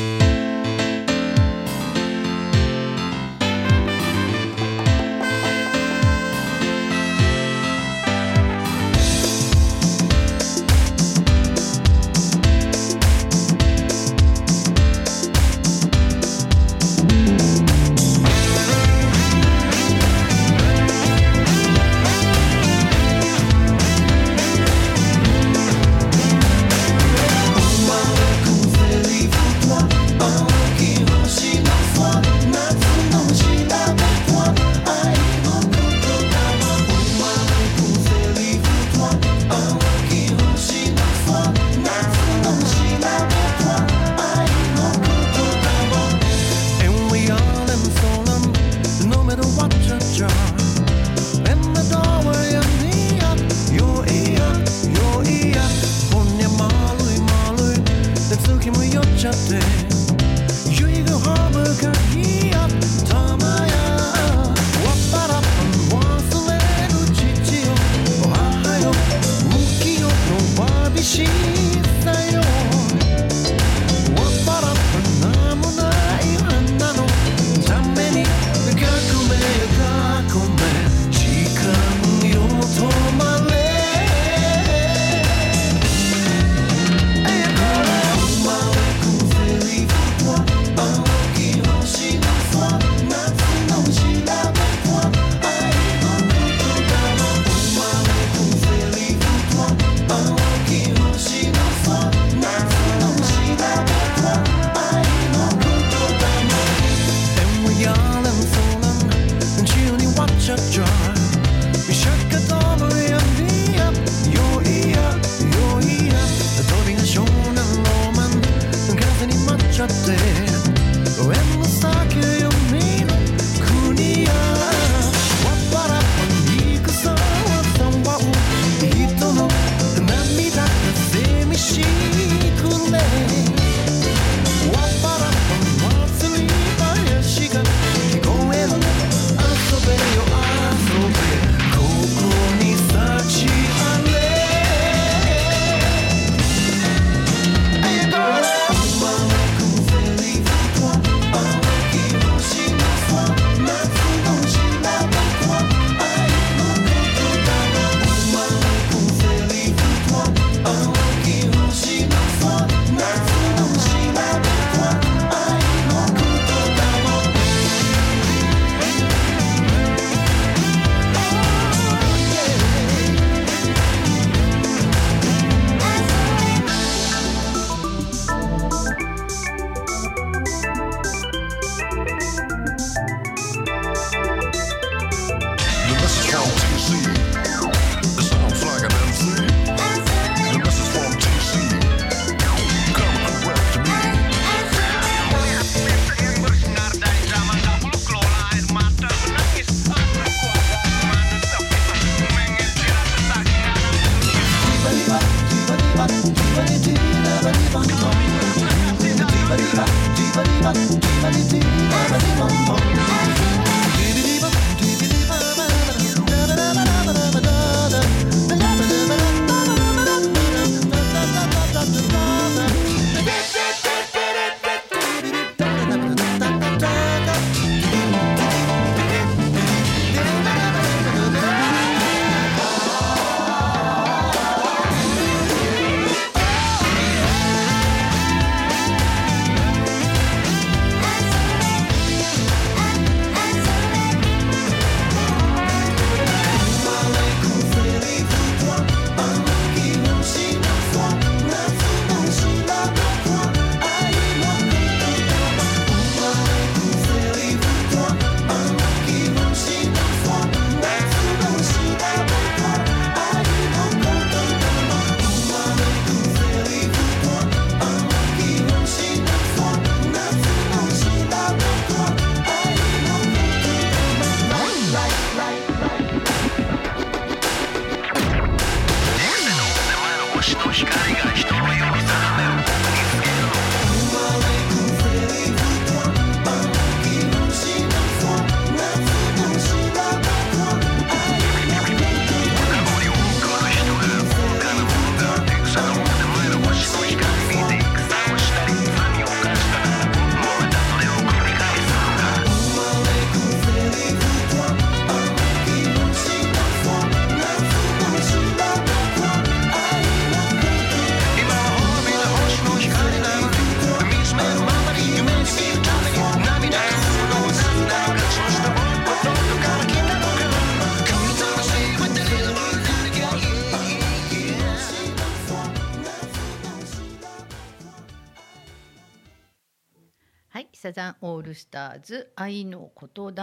[331.46, 333.42] ルスターズ愛の言霊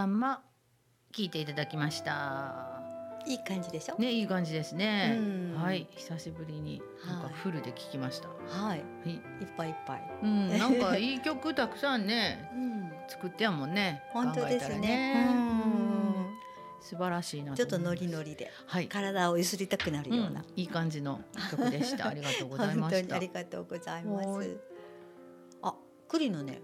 [1.14, 2.82] 聞いていただきました。
[3.26, 3.96] いい感じでしょ？
[4.00, 5.56] ね、いい感じですねうん。
[5.62, 8.28] はい、久しぶりになんかはいフルで聞きました。
[8.28, 8.36] は
[8.68, 8.84] はい。
[9.06, 9.20] い、いっ
[9.58, 10.12] ぱいいっぱい。
[10.24, 12.92] うん、 なんかいい曲たくさんねうん。
[13.08, 14.04] 作ってやもんね。
[14.12, 15.26] 本当ですね。
[15.30, 16.34] ううんん。
[16.82, 20.42] 素晴らしいなちょっとノリノリではい、体をゆすりたくなるような。
[20.42, 22.10] うんいい感じの曲でした。
[22.10, 23.30] ありがとうございました 本当にあり。
[23.30, 24.60] がとうございまはいす。
[25.62, 25.76] あ、
[26.10, 26.60] 栗のね、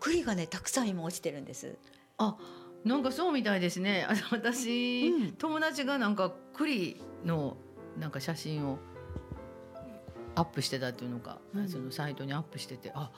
[0.00, 1.76] 栗がねたくさん今落ちてるんです。
[2.18, 2.36] あ、
[2.84, 4.06] なんかそうみたいですね。
[4.30, 7.56] 私、うん友達がなんか栗の
[7.98, 8.78] なんか写真を
[10.34, 13.10] アップしてたっていうのか、うんそのサイトにアップしてて、あ、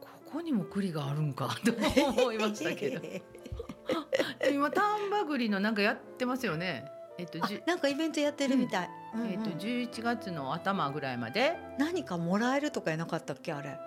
[0.00, 1.72] ここにも栗があるんか と
[2.08, 3.00] 思いましたけど。
[4.52, 6.90] 今丹波栗のなんかやってますよね。
[7.16, 8.90] えっと、あじゅなんかイベントやってるみたい。
[9.14, 11.56] うんうんえっと11月の頭ぐらいまで。
[11.78, 13.70] 何かもらえるとかやなかったっけあれ。
[13.70, 13.78] あ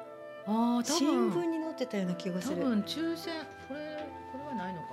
[0.45, 2.55] あ、多新聞分に載ってたような気がする。
[2.57, 3.33] 多分抽選
[3.67, 4.87] これこれはないのか。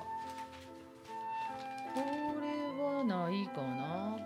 [1.95, 2.01] こ
[2.41, 4.19] れはないかな。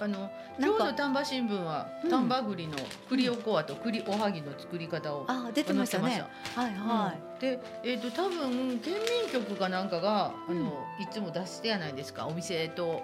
[0.00, 0.28] あの
[0.58, 2.76] 今日の丹波新聞はうん丹波栗の
[3.08, 6.24] 栗おこわと栗おはぎの作り方をあ、出てましたね。
[6.56, 7.16] はいはい。
[7.16, 12.28] うんで、えっ、と多分県民局かなんかが、あのいつも出してやないですか。
[12.28, 13.02] お店と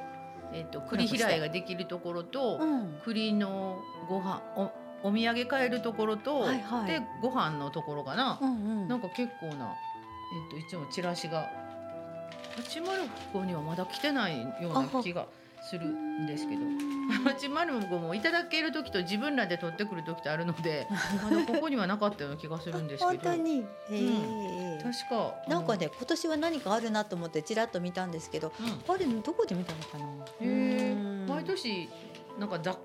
[0.53, 3.01] えっ、と栗平井ができるところと、うん。
[3.05, 4.71] 栗のご飯お
[5.03, 8.39] お土産買えるところと、はいはいでご飯のところかな。
[8.41, 8.89] うんうん。
[8.89, 9.75] なんか結構な
[10.33, 11.51] えっ、といつもチラシが
[13.33, 15.27] 805にはまだ来てないような気が
[15.63, 16.63] するんですけど。
[17.09, 20.87] 805もいただける時と自分らで取ってくる時とあるので
[21.25, 23.61] まだここにはなかったような気がするんですけど本当に。
[23.61, 24.81] へえ。
[24.83, 30.07] 確かなんかね今年は何かあるなと思ってちらっと見たんですけど、あの、あれどこで見たのかな。
[31.35, 31.89] 毎年
[32.39, 32.77] なんかざ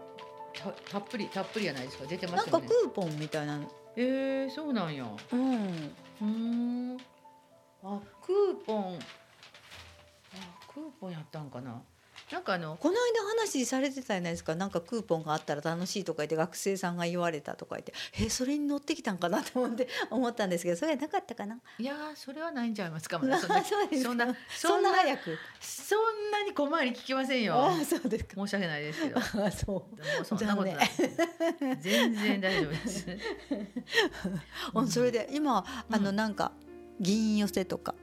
[0.53, 2.05] たたっぷりたっぷりやないですか？
[2.05, 3.57] 出てまなんかすよねクーポンみたいな。
[3.57, 3.71] の。
[3.95, 5.05] えー、そうなんや。
[5.31, 5.53] うん。
[5.55, 6.97] うーん。
[7.83, 8.95] あクーポン。
[8.95, 8.99] あ
[10.73, 11.81] クーポンやったんかな
[12.33, 14.55] なんかあのこの間話されてたじゃないですか。
[14.55, 17.93] なんかクーポンがあったら楽しいとか言って学生さんが言われたとか言って。
[18.19, 21.59] えそれに乗ってきたんかなと思って思ったんですけどそれなかったかな。
[21.77, 23.49] いやーそれはないんちゃいますか そんなそん
[24.17, 25.37] なそんな早く？
[25.61, 27.67] そんなに小回り聞きませんよ。
[27.67, 28.33] あそうですか。
[28.35, 29.19] 申し訳ないですけど。
[29.19, 30.21] も あそう。
[30.21, 30.89] うそんなことない。
[31.81, 33.07] 全然大丈夫です。
[34.73, 36.15] うん、それで今あのうん。
[36.15, 36.51] なんか
[36.99, 37.93] 銀寄せとか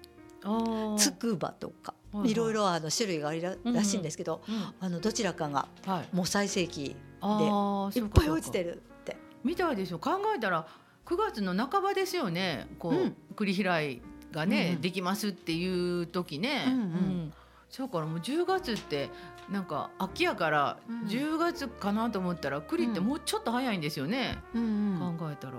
[0.97, 2.31] つくばとかはいはい。
[2.33, 6.17] いろいろあの種類がありらしいんですけど、うんあのどちらかがはい。
[6.17, 9.17] もう最盛期あーいっぱい落ちてるって。
[9.45, 9.99] みたいですよ。
[9.99, 10.67] 考えたら
[11.07, 12.67] 9月の半ばですよね。
[12.79, 13.17] こう、うん。
[13.37, 14.81] 栗平井がね、うんうん。
[14.81, 17.33] できますっていう時ね、うんうん。
[17.69, 19.11] そうからもう10月って
[19.49, 21.09] なんか秋やからうん。
[21.09, 25.17] 10月かなと思ったら栗ってもうちょっと早いんですよね、うんうん。
[25.19, 25.55] 考えたら。
[25.55, 25.59] へ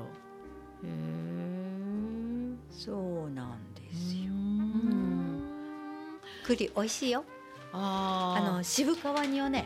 [0.83, 2.55] え。
[2.71, 2.93] そ
[3.27, 3.57] うなん
[6.55, 7.23] 栗美味しいよ。
[7.73, 8.43] あー。
[8.43, 9.65] あの渋皮煮をね、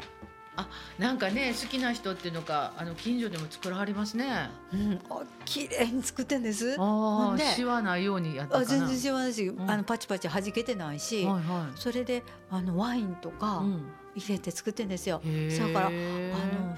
[0.97, 4.49] なんかね好きな人っていうのかあの近所でも作らはりますね。
[4.71, 6.75] うん、あ綺麗に作ってんです。
[6.79, 9.69] ああしわないようにやった全然知らないし、ん。
[9.69, 13.31] あのパチパチ弾けてないし、はいはそれであのワインとい。
[13.33, 13.85] かうん。
[14.15, 15.19] 入れて作ってんですよ。
[15.25, 15.73] へー。
[15.73, 16.75] だからあの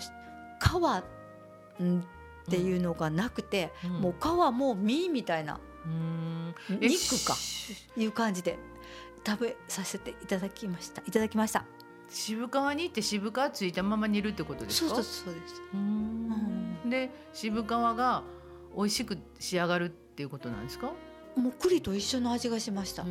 [0.99, 1.03] 皮
[1.79, 3.91] うんっていうのがなくて、うん。
[4.01, 5.59] もう皮も身みたいな。
[5.85, 6.55] うん。
[6.81, 7.35] え肉か。
[7.35, 8.57] しいう感じで
[9.27, 11.01] 食べさせていただきました。
[11.05, 11.65] いただきました。
[12.09, 14.95] 渋皮に行って渋皮ついたまま煮るってことですか？
[14.95, 15.61] そうそうです。
[16.85, 18.23] うで渋皮が
[18.75, 20.93] 美味しく仕上がるっていうことなんですか？
[21.37, 23.05] もう栗と一緒の味がしました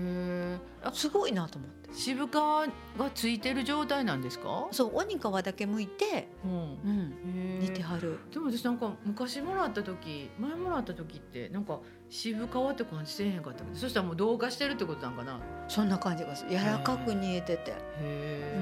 [0.92, 1.76] すごいなと思って。
[1.94, 2.66] 渋皮が
[3.14, 4.68] ついてる状態なんですか？
[4.72, 6.50] そう、鬼皮だけ剥いて、うん。
[6.50, 6.54] う
[6.88, 8.18] ん、煮てはる。
[8.32, 11.78] でも私なんか昔もらった時前もらった時ってなんか
[12.10, 15.40] 渋皮って感じせえへんかったけどそしたらもう同化してるってことなんかな？
[15.68, 16.50] そんな感じがする。
[16.50, 18.60] 柔らかく煮えてて、へ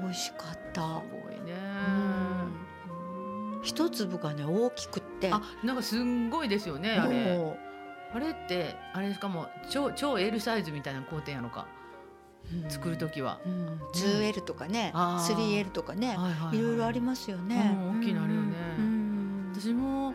[0.00, 1.02] 美味しかった。
[3.62, 5.30] 一粒がね大きくって。
[5.32, 7.36] あなんかすんごいですよねあれ。
[7.36, 7.56] も
[8.12, 11.66] あれってあれしかも超超 L サイズみたいな工程やのか。
[12.52, 12.70] ううん。
[12.70, 13.78] 作る時は、うん。
[13.94, 15.34] 2L とかねあー。
[15.64, 17.76] 3L とかねはいろいろありますよね。
[17.92, 18.56] うん大きいのあるよね。
[18.78, 19.52] うん。
[19.54, 20.14] 私も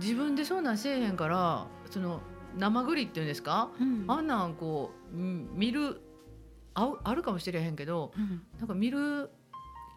[0.00, 2.20] 自分でそうなんせえへんからその
[2.56, 3.70] 生栗っていうんですか？
[3.80, 4.04] うん。
[4.08, 6.00] あんなんこううん見る
[6.74, 8.42] ああるかもしれへんけどうん。
[8.58, 9.30] なんか見る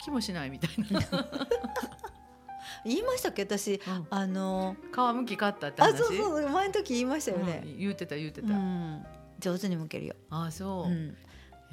[0.03, 0.99] 気もしないみたいな
[2.85, 3.43] 言いましたっけ？
[3.43, 4.07] 私うん。
[4.09, 9.03] あの皮むき買ったってあ話そうそう前の時言いましたようねん言うてた言うてた、うん。
[9.39, 10.15] 上手に剥けるよ。
[10.29, 10.91] ああそう。
[10.91, 11.07] う、ん。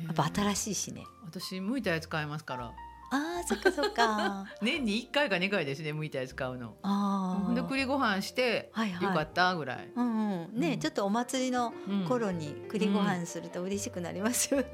[0.04, 1.04] やっぱ新しいしね。
[1.24, 2.72] 私剥いたやつ買いますから。
[3.10, 4.44] あーそっかそっか。
[4.60, 6.74] 年に1回か2回ですね剥いたやつ買うの。
[6.82, 9.04] あであ栗ご飯してはいはい。
[9.08, 10.60] よかったぐらい、うんうん。
[10.60, 10.78] ね、うん。
[10.80, 12.04] ちょっとお祭りのうん。
[12.06, 14.66] 頃に栗ご飯すると嬉しくなりますよね。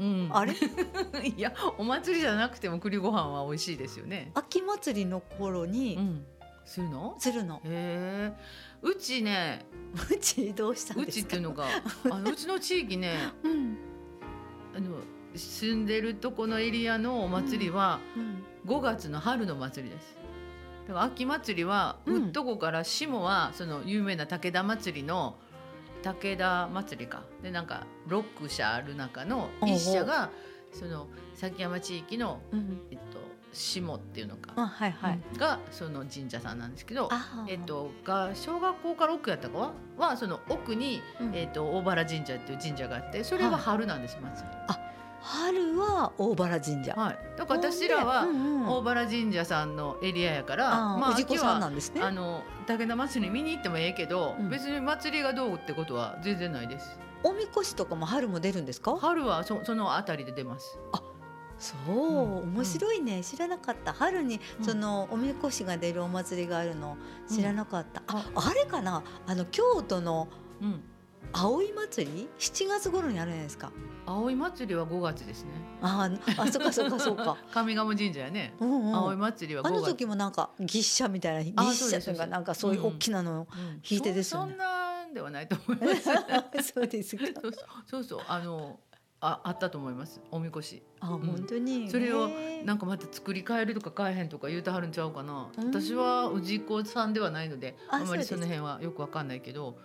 [0.00, 0.28] うん。
[0.32, 0.54] あれ？
[1.36, 4.30] いやお祭りじゃなくても栗ご飯は美味しいですよね。
[4.34, 6.24] 秋祭りの頃うにん。
[6.64, 7.14] するの？
[7.18, 7.56] するの。
[7.56, 8.32] へえ。
[8.82, 9.66] うちね
[10.10, 11.24] うちどうしたんうですか？
[11.24, 11.66] ちっていうのが
[12.10, 13.76] あのうちの地域ねうん。
[14.74, 14.96] あの
[15.34, 18.44] 住んでるとこのエリアのお祭りはうん。
[18.66, 20.16] 5月の春の祭りです。
[20.88, 25.36] だから秋祭りは、ううんっとこから下はその有名な武田祭りの
[26.02, 27.22] 武田祭りか。
[27.42, 30.30] でなんか6社ある中の1社が
[30.72, 33.18] その崎山地域の、うんえっと、
[33.52, 35.20] 下っていうのか、あはいはい。
[35.32, 41.34] うんがその神社さんなんですけど、あえっと、が小学校から奥やったかははその奥に、うん。
[41.34, 44.89] えっと、大原神社っていう神社があってそれは春なんです、祭り。
[45.22, 46.94] 春は大原神社。
[46.94, 48.68] はい、だから私らはうんうん。
[48.68, 52.02] 大原神社さんのエリアやから、あまあ氏子さん秋はなんですね。
[52.02, 54.48] あの武田祭り見に行ってもええけど、うん。
[54.50, 56.98] 別に祭りがどうってことは全然ないです。
[57.22, 58.96] おみこしとかも春も出るんですか？
[58.96, 60.78] 春はそそのあたりで出ます。
[61.58, 63.22] そう、ん面白いね。
[63.22, 63.92] 知らなかった。
[63.92, 64.64] 春にうん。
[64.64, 66.96] そのおみこしが出るお祭りがあるの
[67.28, 69.02] 知らなかった、あああれかな？
[69.26, 70.28] あの京都の
[70.62, 70.82] うん、
[71.32, 73.72] 葵祭り？7月頃にあるじゃないですか。
[74.06, 75.50] 葵祭りは5月ですね。
[75.80, 77.36] あーあそっかそっかそっか。
[77.52, 78.54] 上賀茂神社やね。
[78.58, 78.94] うんうん。
[78.96, 79.76] 葵祭りは5月。
[79.76, 83.46] あの時もなんか牛車みたいなあ牛車とかなんかそういう大きなの
[83.88, 84.52] 引いてですよね。
[84.52, 85.94] そそんなんではないと思いま
[86.60, 86.72] す。
[86.74, 87.24] そうですか
[87.86, 88.20] そうそう。
[88.26, 88.80] あの
[89.22, 90.20] ああったと思います。
[90.30, 90.82] おみこし。
[90.98, 91.88] あ本当に？
[91.90, 95.66] それをねなんかまた作り変えるとか変えへんとか言うてはるんちゃうかな、うん。
[95.66, 99.78] 私は氏子さんではないのであまりその辺はよくわかんないけど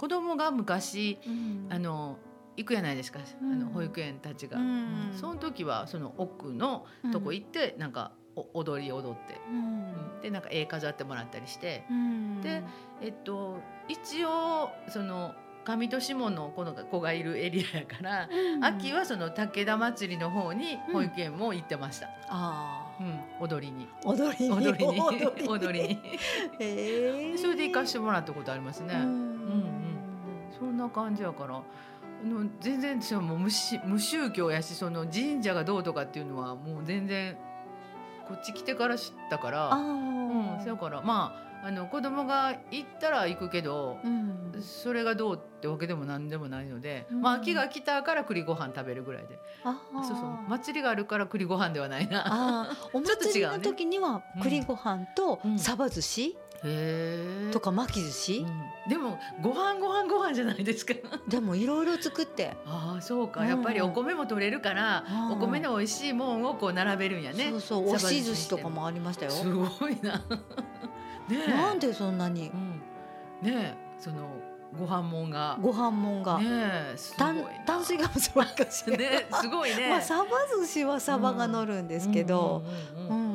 [0.00, 1.66] 子供が昔うん。
[1.68, 2.16] あの
[2.56, 3.52] 行くやないですか、うん。
[3.52, 4.64] あの保育園たちが、うん。
[4.64, 5.18] うん。
[5.18, 9.56] その時はその奥のとこ行ってなんかお踊り踊って、うん。
[9.56, 10.20] うん。
[10.22, 12.40] でなんか絵飾ってもらったりして、うん。
[12.40, 12.62] で
[13.02, 15.34] えっと一応その
[15.64, 18.64] 上と下のこの子がいるエリアやから、うん。
[18.64, 22.08] 秋はその武田祭りの方に保育園も行ってました。
[22.28, 23.86] あうん、踊りに。
[24.02, 24.50] ー踊りに？
[24.50, 25.00] 踊りに。
[25.00, 25.48] 踊りに。
[25.48, 25.98] 踊りに。
[26.58, 27.38] へー。
[27.38, 28.94] それで行かしてもらったことありますね、
[30.80, 31.56] な感じやから。
[31.56, 31.62] あ
[32.26, 37.36] の全然私はもう無し無宗教やしその神社がどうとかっていうのはもう全然
[38.28, 39.72] こっち来てから知ったから。
[39.72, 41.02] あうんーそやから。
[41.02, 44.62] まああの子供が行ったら行くけど、うん。
[44.62, 47.20] それがどうってわけでも何でもないので、うん。
[47.20, 49.38] まあ秋が来たから栗ご飯食べるぐらいで。
[49.64, 50.02] あー。
[50.04, 50.26] そうそう。
[50.48, 52.24] 祭りがあるから栗ご飯ではないな。
[52.26, 53.18] あ ょっと違うね。
[53.24, 55.58] 祭りの時には栗ご飯とうん。
[55.58, 56.36] サバ寿司
[57.52, 58.46] とか巻き寿司？
[58.86, 58.90] うん。
[58.90, 60.94] でもご飯ご飯ご飯じゃないですか。
[61.28, 62.56] でもいろいろ作って。
[62.66, 63.40] ああそうか。
[63.40, 63.48] うん。
[63.48, 65.32] やっぱりお米も取れるから、うん。
[65.32, 67.50] お米の美味しいもんをこう並べるんやね。
[67.50, 67.88] そうそう。
[67.94, 69.30] 押し寿司とかもありましたよ。
[69.30, 70.18] すごいな。
[71.28, 71.50] ねえ。
[71.50, 72.50] なんでそんなに？
[72.50, 72.80] うん、
[73.42, 74.16] ねえその
[74.78, 75.58] ご飯もんが。
[75.60, 76.38] ご飯もんが。
[76.38, 77.42] ねえすごい炭な。
[77.66, 79.88] 炭水化物ばっかし ねすごいね。
[79.90, 80.30] まあサバ
[80.60, 82.62] 寿司はサバが乗るんですけど、
[83.08, 83.29] うん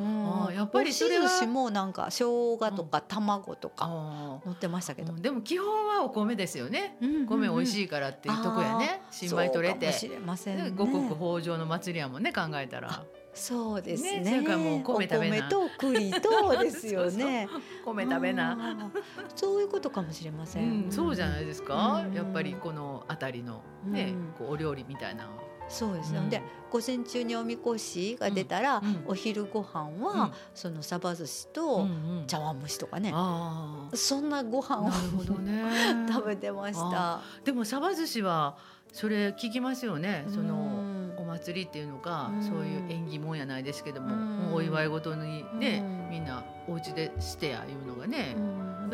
[0.52, 5.12] やっぱりそれは押しもなんか生姜とか卵とかあ乗ってましたけど。
[5.12, 6.96] ー、でも基本はお米ですよね。
[7.00, 9.02] うん米美味いしいからっていうとこやね。
[9.10, 9.86] 新米取れて。
[9.86, 9.92] ね。
[9.92, 13.04] で五穀豊穣の祭りやもんね考えたら。
[13.36, 14.20] そうですね。
[14.20, 15.36] ねそれもう米食べな。
[15.36, 17.48] お米と栗とですよね。
[17.84, 18.90] 米食べな。
[19.34, 22.14] そういうことかもしれませ、うんん、そうじゃないですか、うん。
[22.14, 24.34] やっぱりこの辺りのね、うん。
[24.38, 26.12] こうお料理みたいなのはそうです。
[26.12, 26.30] ね、うん。
[26.30, 29.04] で午前中におみこしが出たら、うん。
[29.06, 30.32] お昼ご飯は、うん。
[30.54, 32.24] そのサバ寿司うんとうん。
[32.26, 35.62] 茶碗蒸しとかね、あそんなご飯をあなるほどね。
[36.12, 37.20] 食べてました。
[37.44, 38.56] でもサバ寿司は
[38.92, 40.24] それ聞きますよね。
[40.28, 40.56] そのう
[40.92, 42.42] んお祭りっていうのか、うん。
[42.42, 44.36] そういう縁起物やないですけども、うん。
[44.50, 46.10] もうお祝い事にね、うん。
[46.10, 48.36] みんなお家でしてやいうのがね、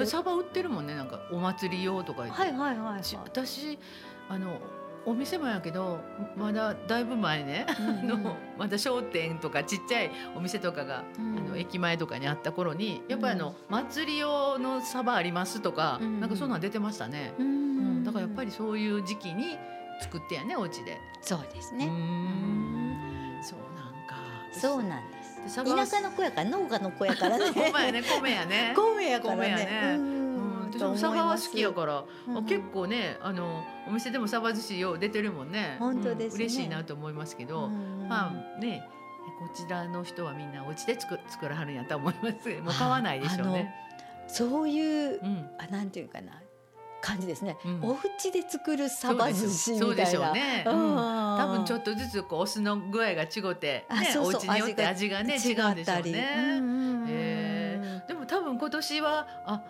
[0.06, 0.94] サバ売ってるもんね。
[0.94, 3.02] なんかお祭り用とか言って、はいはいはいはい。
[3.02, 3.78] ち私
[4.28, 4.58] あの
[5.04, 5.98] お店もやけど
[6.36, 8.22] まだだいぶ前ね、うんうん。
[8.22, 18.04] のまだ商店とかちっちゃいお店とかが、うんあの駅前とかにあった頃にやっぱりあの、祭り用のサバありますとか、うんなんかそんなん出てましたね、ううんん。
[18.04, 19.58] だからやっぱりそういう時期に
[20.00, 20.98] 作ってやねお家で。
[21.20, 21.86] そうですうね。
[21.86, 23.40] ん。
[23.42, 24.16] そうなんか。
[24.52, 25.56] そうなんです。
[25.64, 27.50] 田舎の子やから農家の子やからね。
[27.52, 28.02] ほんまやね。
[28.02, 28.72] 米やね。
[28.78, 29.48] 米やからね。
[29.96, 30.21] ね。
[30.78, 32.44] うんうん、私もサバは好きやから、うんうん。
[32.46, 35.76] 結構ねあのお店でもサバ寿司よう出てるもんね。
[35.78, 36.44] 本当ですね。
[36.44, 38.88] うん嬉しいなと思いますけど、うんまあね
[39.38, 42.48] こちらの人はみんなお家で作作らはるんやと思います。
[42.62, 43.74] もう買わないでしょうね。
[44.26, 45.50] そういううん。
[45.58, 46.32] あなんていうかな
[47.00, 47.56] 感じですね。
[47.64, 47.80] うん。
[47.82, 49.88] お家で作るサバ寿司みたいな。
[49.88, 50.64] そうでしょうね。
[50.66, 50.96] うん。
[50.96, 54.40] 多多分ちょっとずつこうお酢の具合が違って、ね、あそうそう。
[54.40, 56.60] お家によって味がね違うんでしょうね。
[57.08, 59.62] へでも多分今年はあ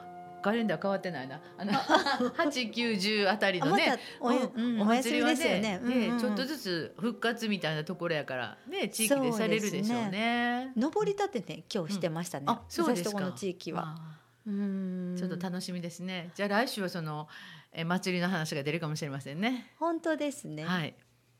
[0.42, 1.72] カレンダー変わってないなあの
[2.36, 4.32] 八九十あたりのねたお,、う
[4.76, 10.72] んお祭りはねうんうんちょっとずつ復活みたいなところやからね地域でされるでしょうね。
[10.76, 12.46] 登り立てね今日してましたね。
[12.48, 13.10] あそうですか。
[13.10, 13.82] 私とこの地域は。
[13.98, 16.30] あうんーちょっと楽しみですね。
[16.34, 17.28] じゃあ来週はその
[17.72, 19.72] え祭りの話が出るかもしれませんね。
[19.78, 20.64] 本当ですね。
[20.64, 20.94] はい。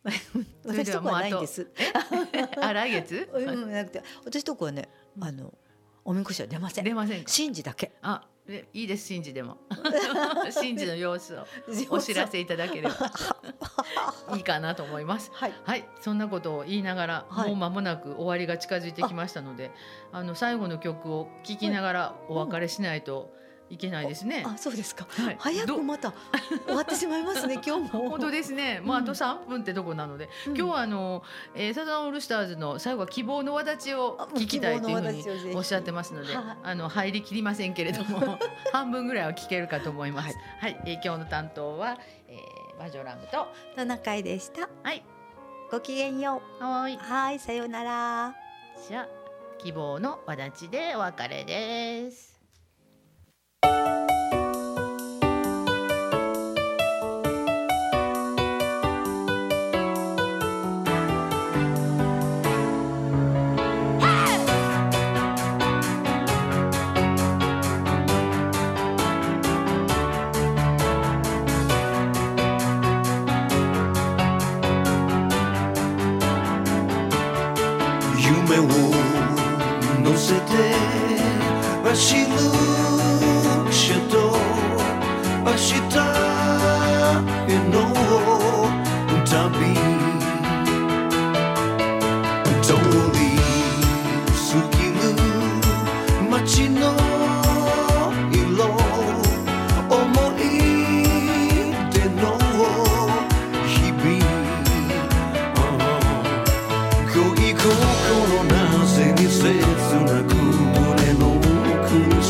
[0.64, 1.70] 私とこではもうあとはないんです。
[2.60, 3.28] あ来月？
[3.34, 5.52] うんなくて私とこはねうんあの
[6.04, 6.84] おみこしは出ません。
[6.84, 7.32] 出ませんか？
[7.36, 7.92] 神事だけ。
[8.02, 8.31] あえ
[8.72, 9.58] いいです神事でも。
[10.52, 11.46] 神事の様子を。
[11.90, 12.94] お知らせいただければ。
[14.36, 15.30] いいかなと思います。
[15.32, 15.54] はい。
[15.64, 17.50] はい、そんなことを言いながら、はい。
[17.50, 19.70] もう間もなく終わりが近づいてきましたので、
[20.10, 23.32] あの最後の曲を聴きながらお別れしないと
[23.72, 24.44] いけないですね。
[24.46, 25.06] あそうですか。
[25.08, 26.12] はい早どくまた
[26.66, 28.10] 終わってしまいますね 今日も。
[28.10, 28.80] 本当ですね。
[28.80, 31.22] もうあと3分ってとこなので、うん今日はあの、
[31.54, 35.12] えーサザンオールスターズの最後は希望の輪立ちを聞きたいというふう
[35.48, 38.38] におっしゃってますので、はいあの入りきりませんけれども、
[38.72, 40.36] 半分ぐらいは聞けるかと思います。
[40.60, 41.98] はい、えー今日の担当は、
[42.28, 44.68] えー、バジョラムと、トナカイでした。
[44.82, 45.02] はい、
[45.70, 46.94] ごきげんよはーい。
[46.96, 46.98] う。
[46.98, 48.34] はいさようなら。
[48.86, 49.08] じゃあ
[49.58, 52.31] 希望の輪立ちでお別れです。
[53.64, 53.91] you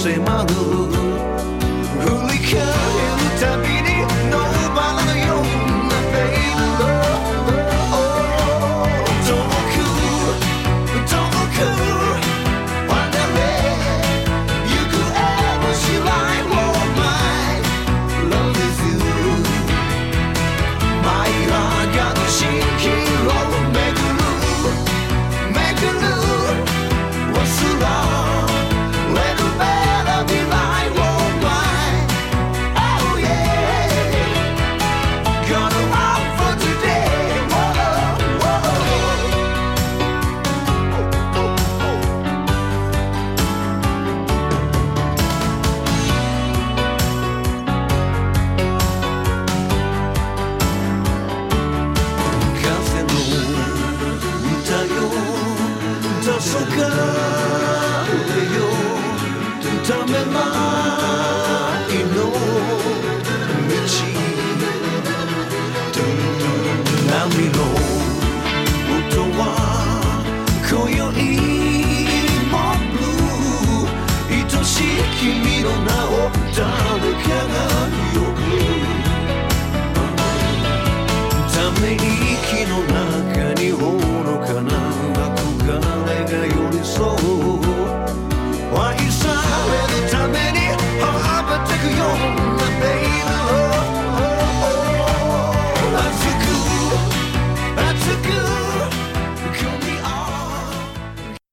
[0.03, 0.82] 奥に迫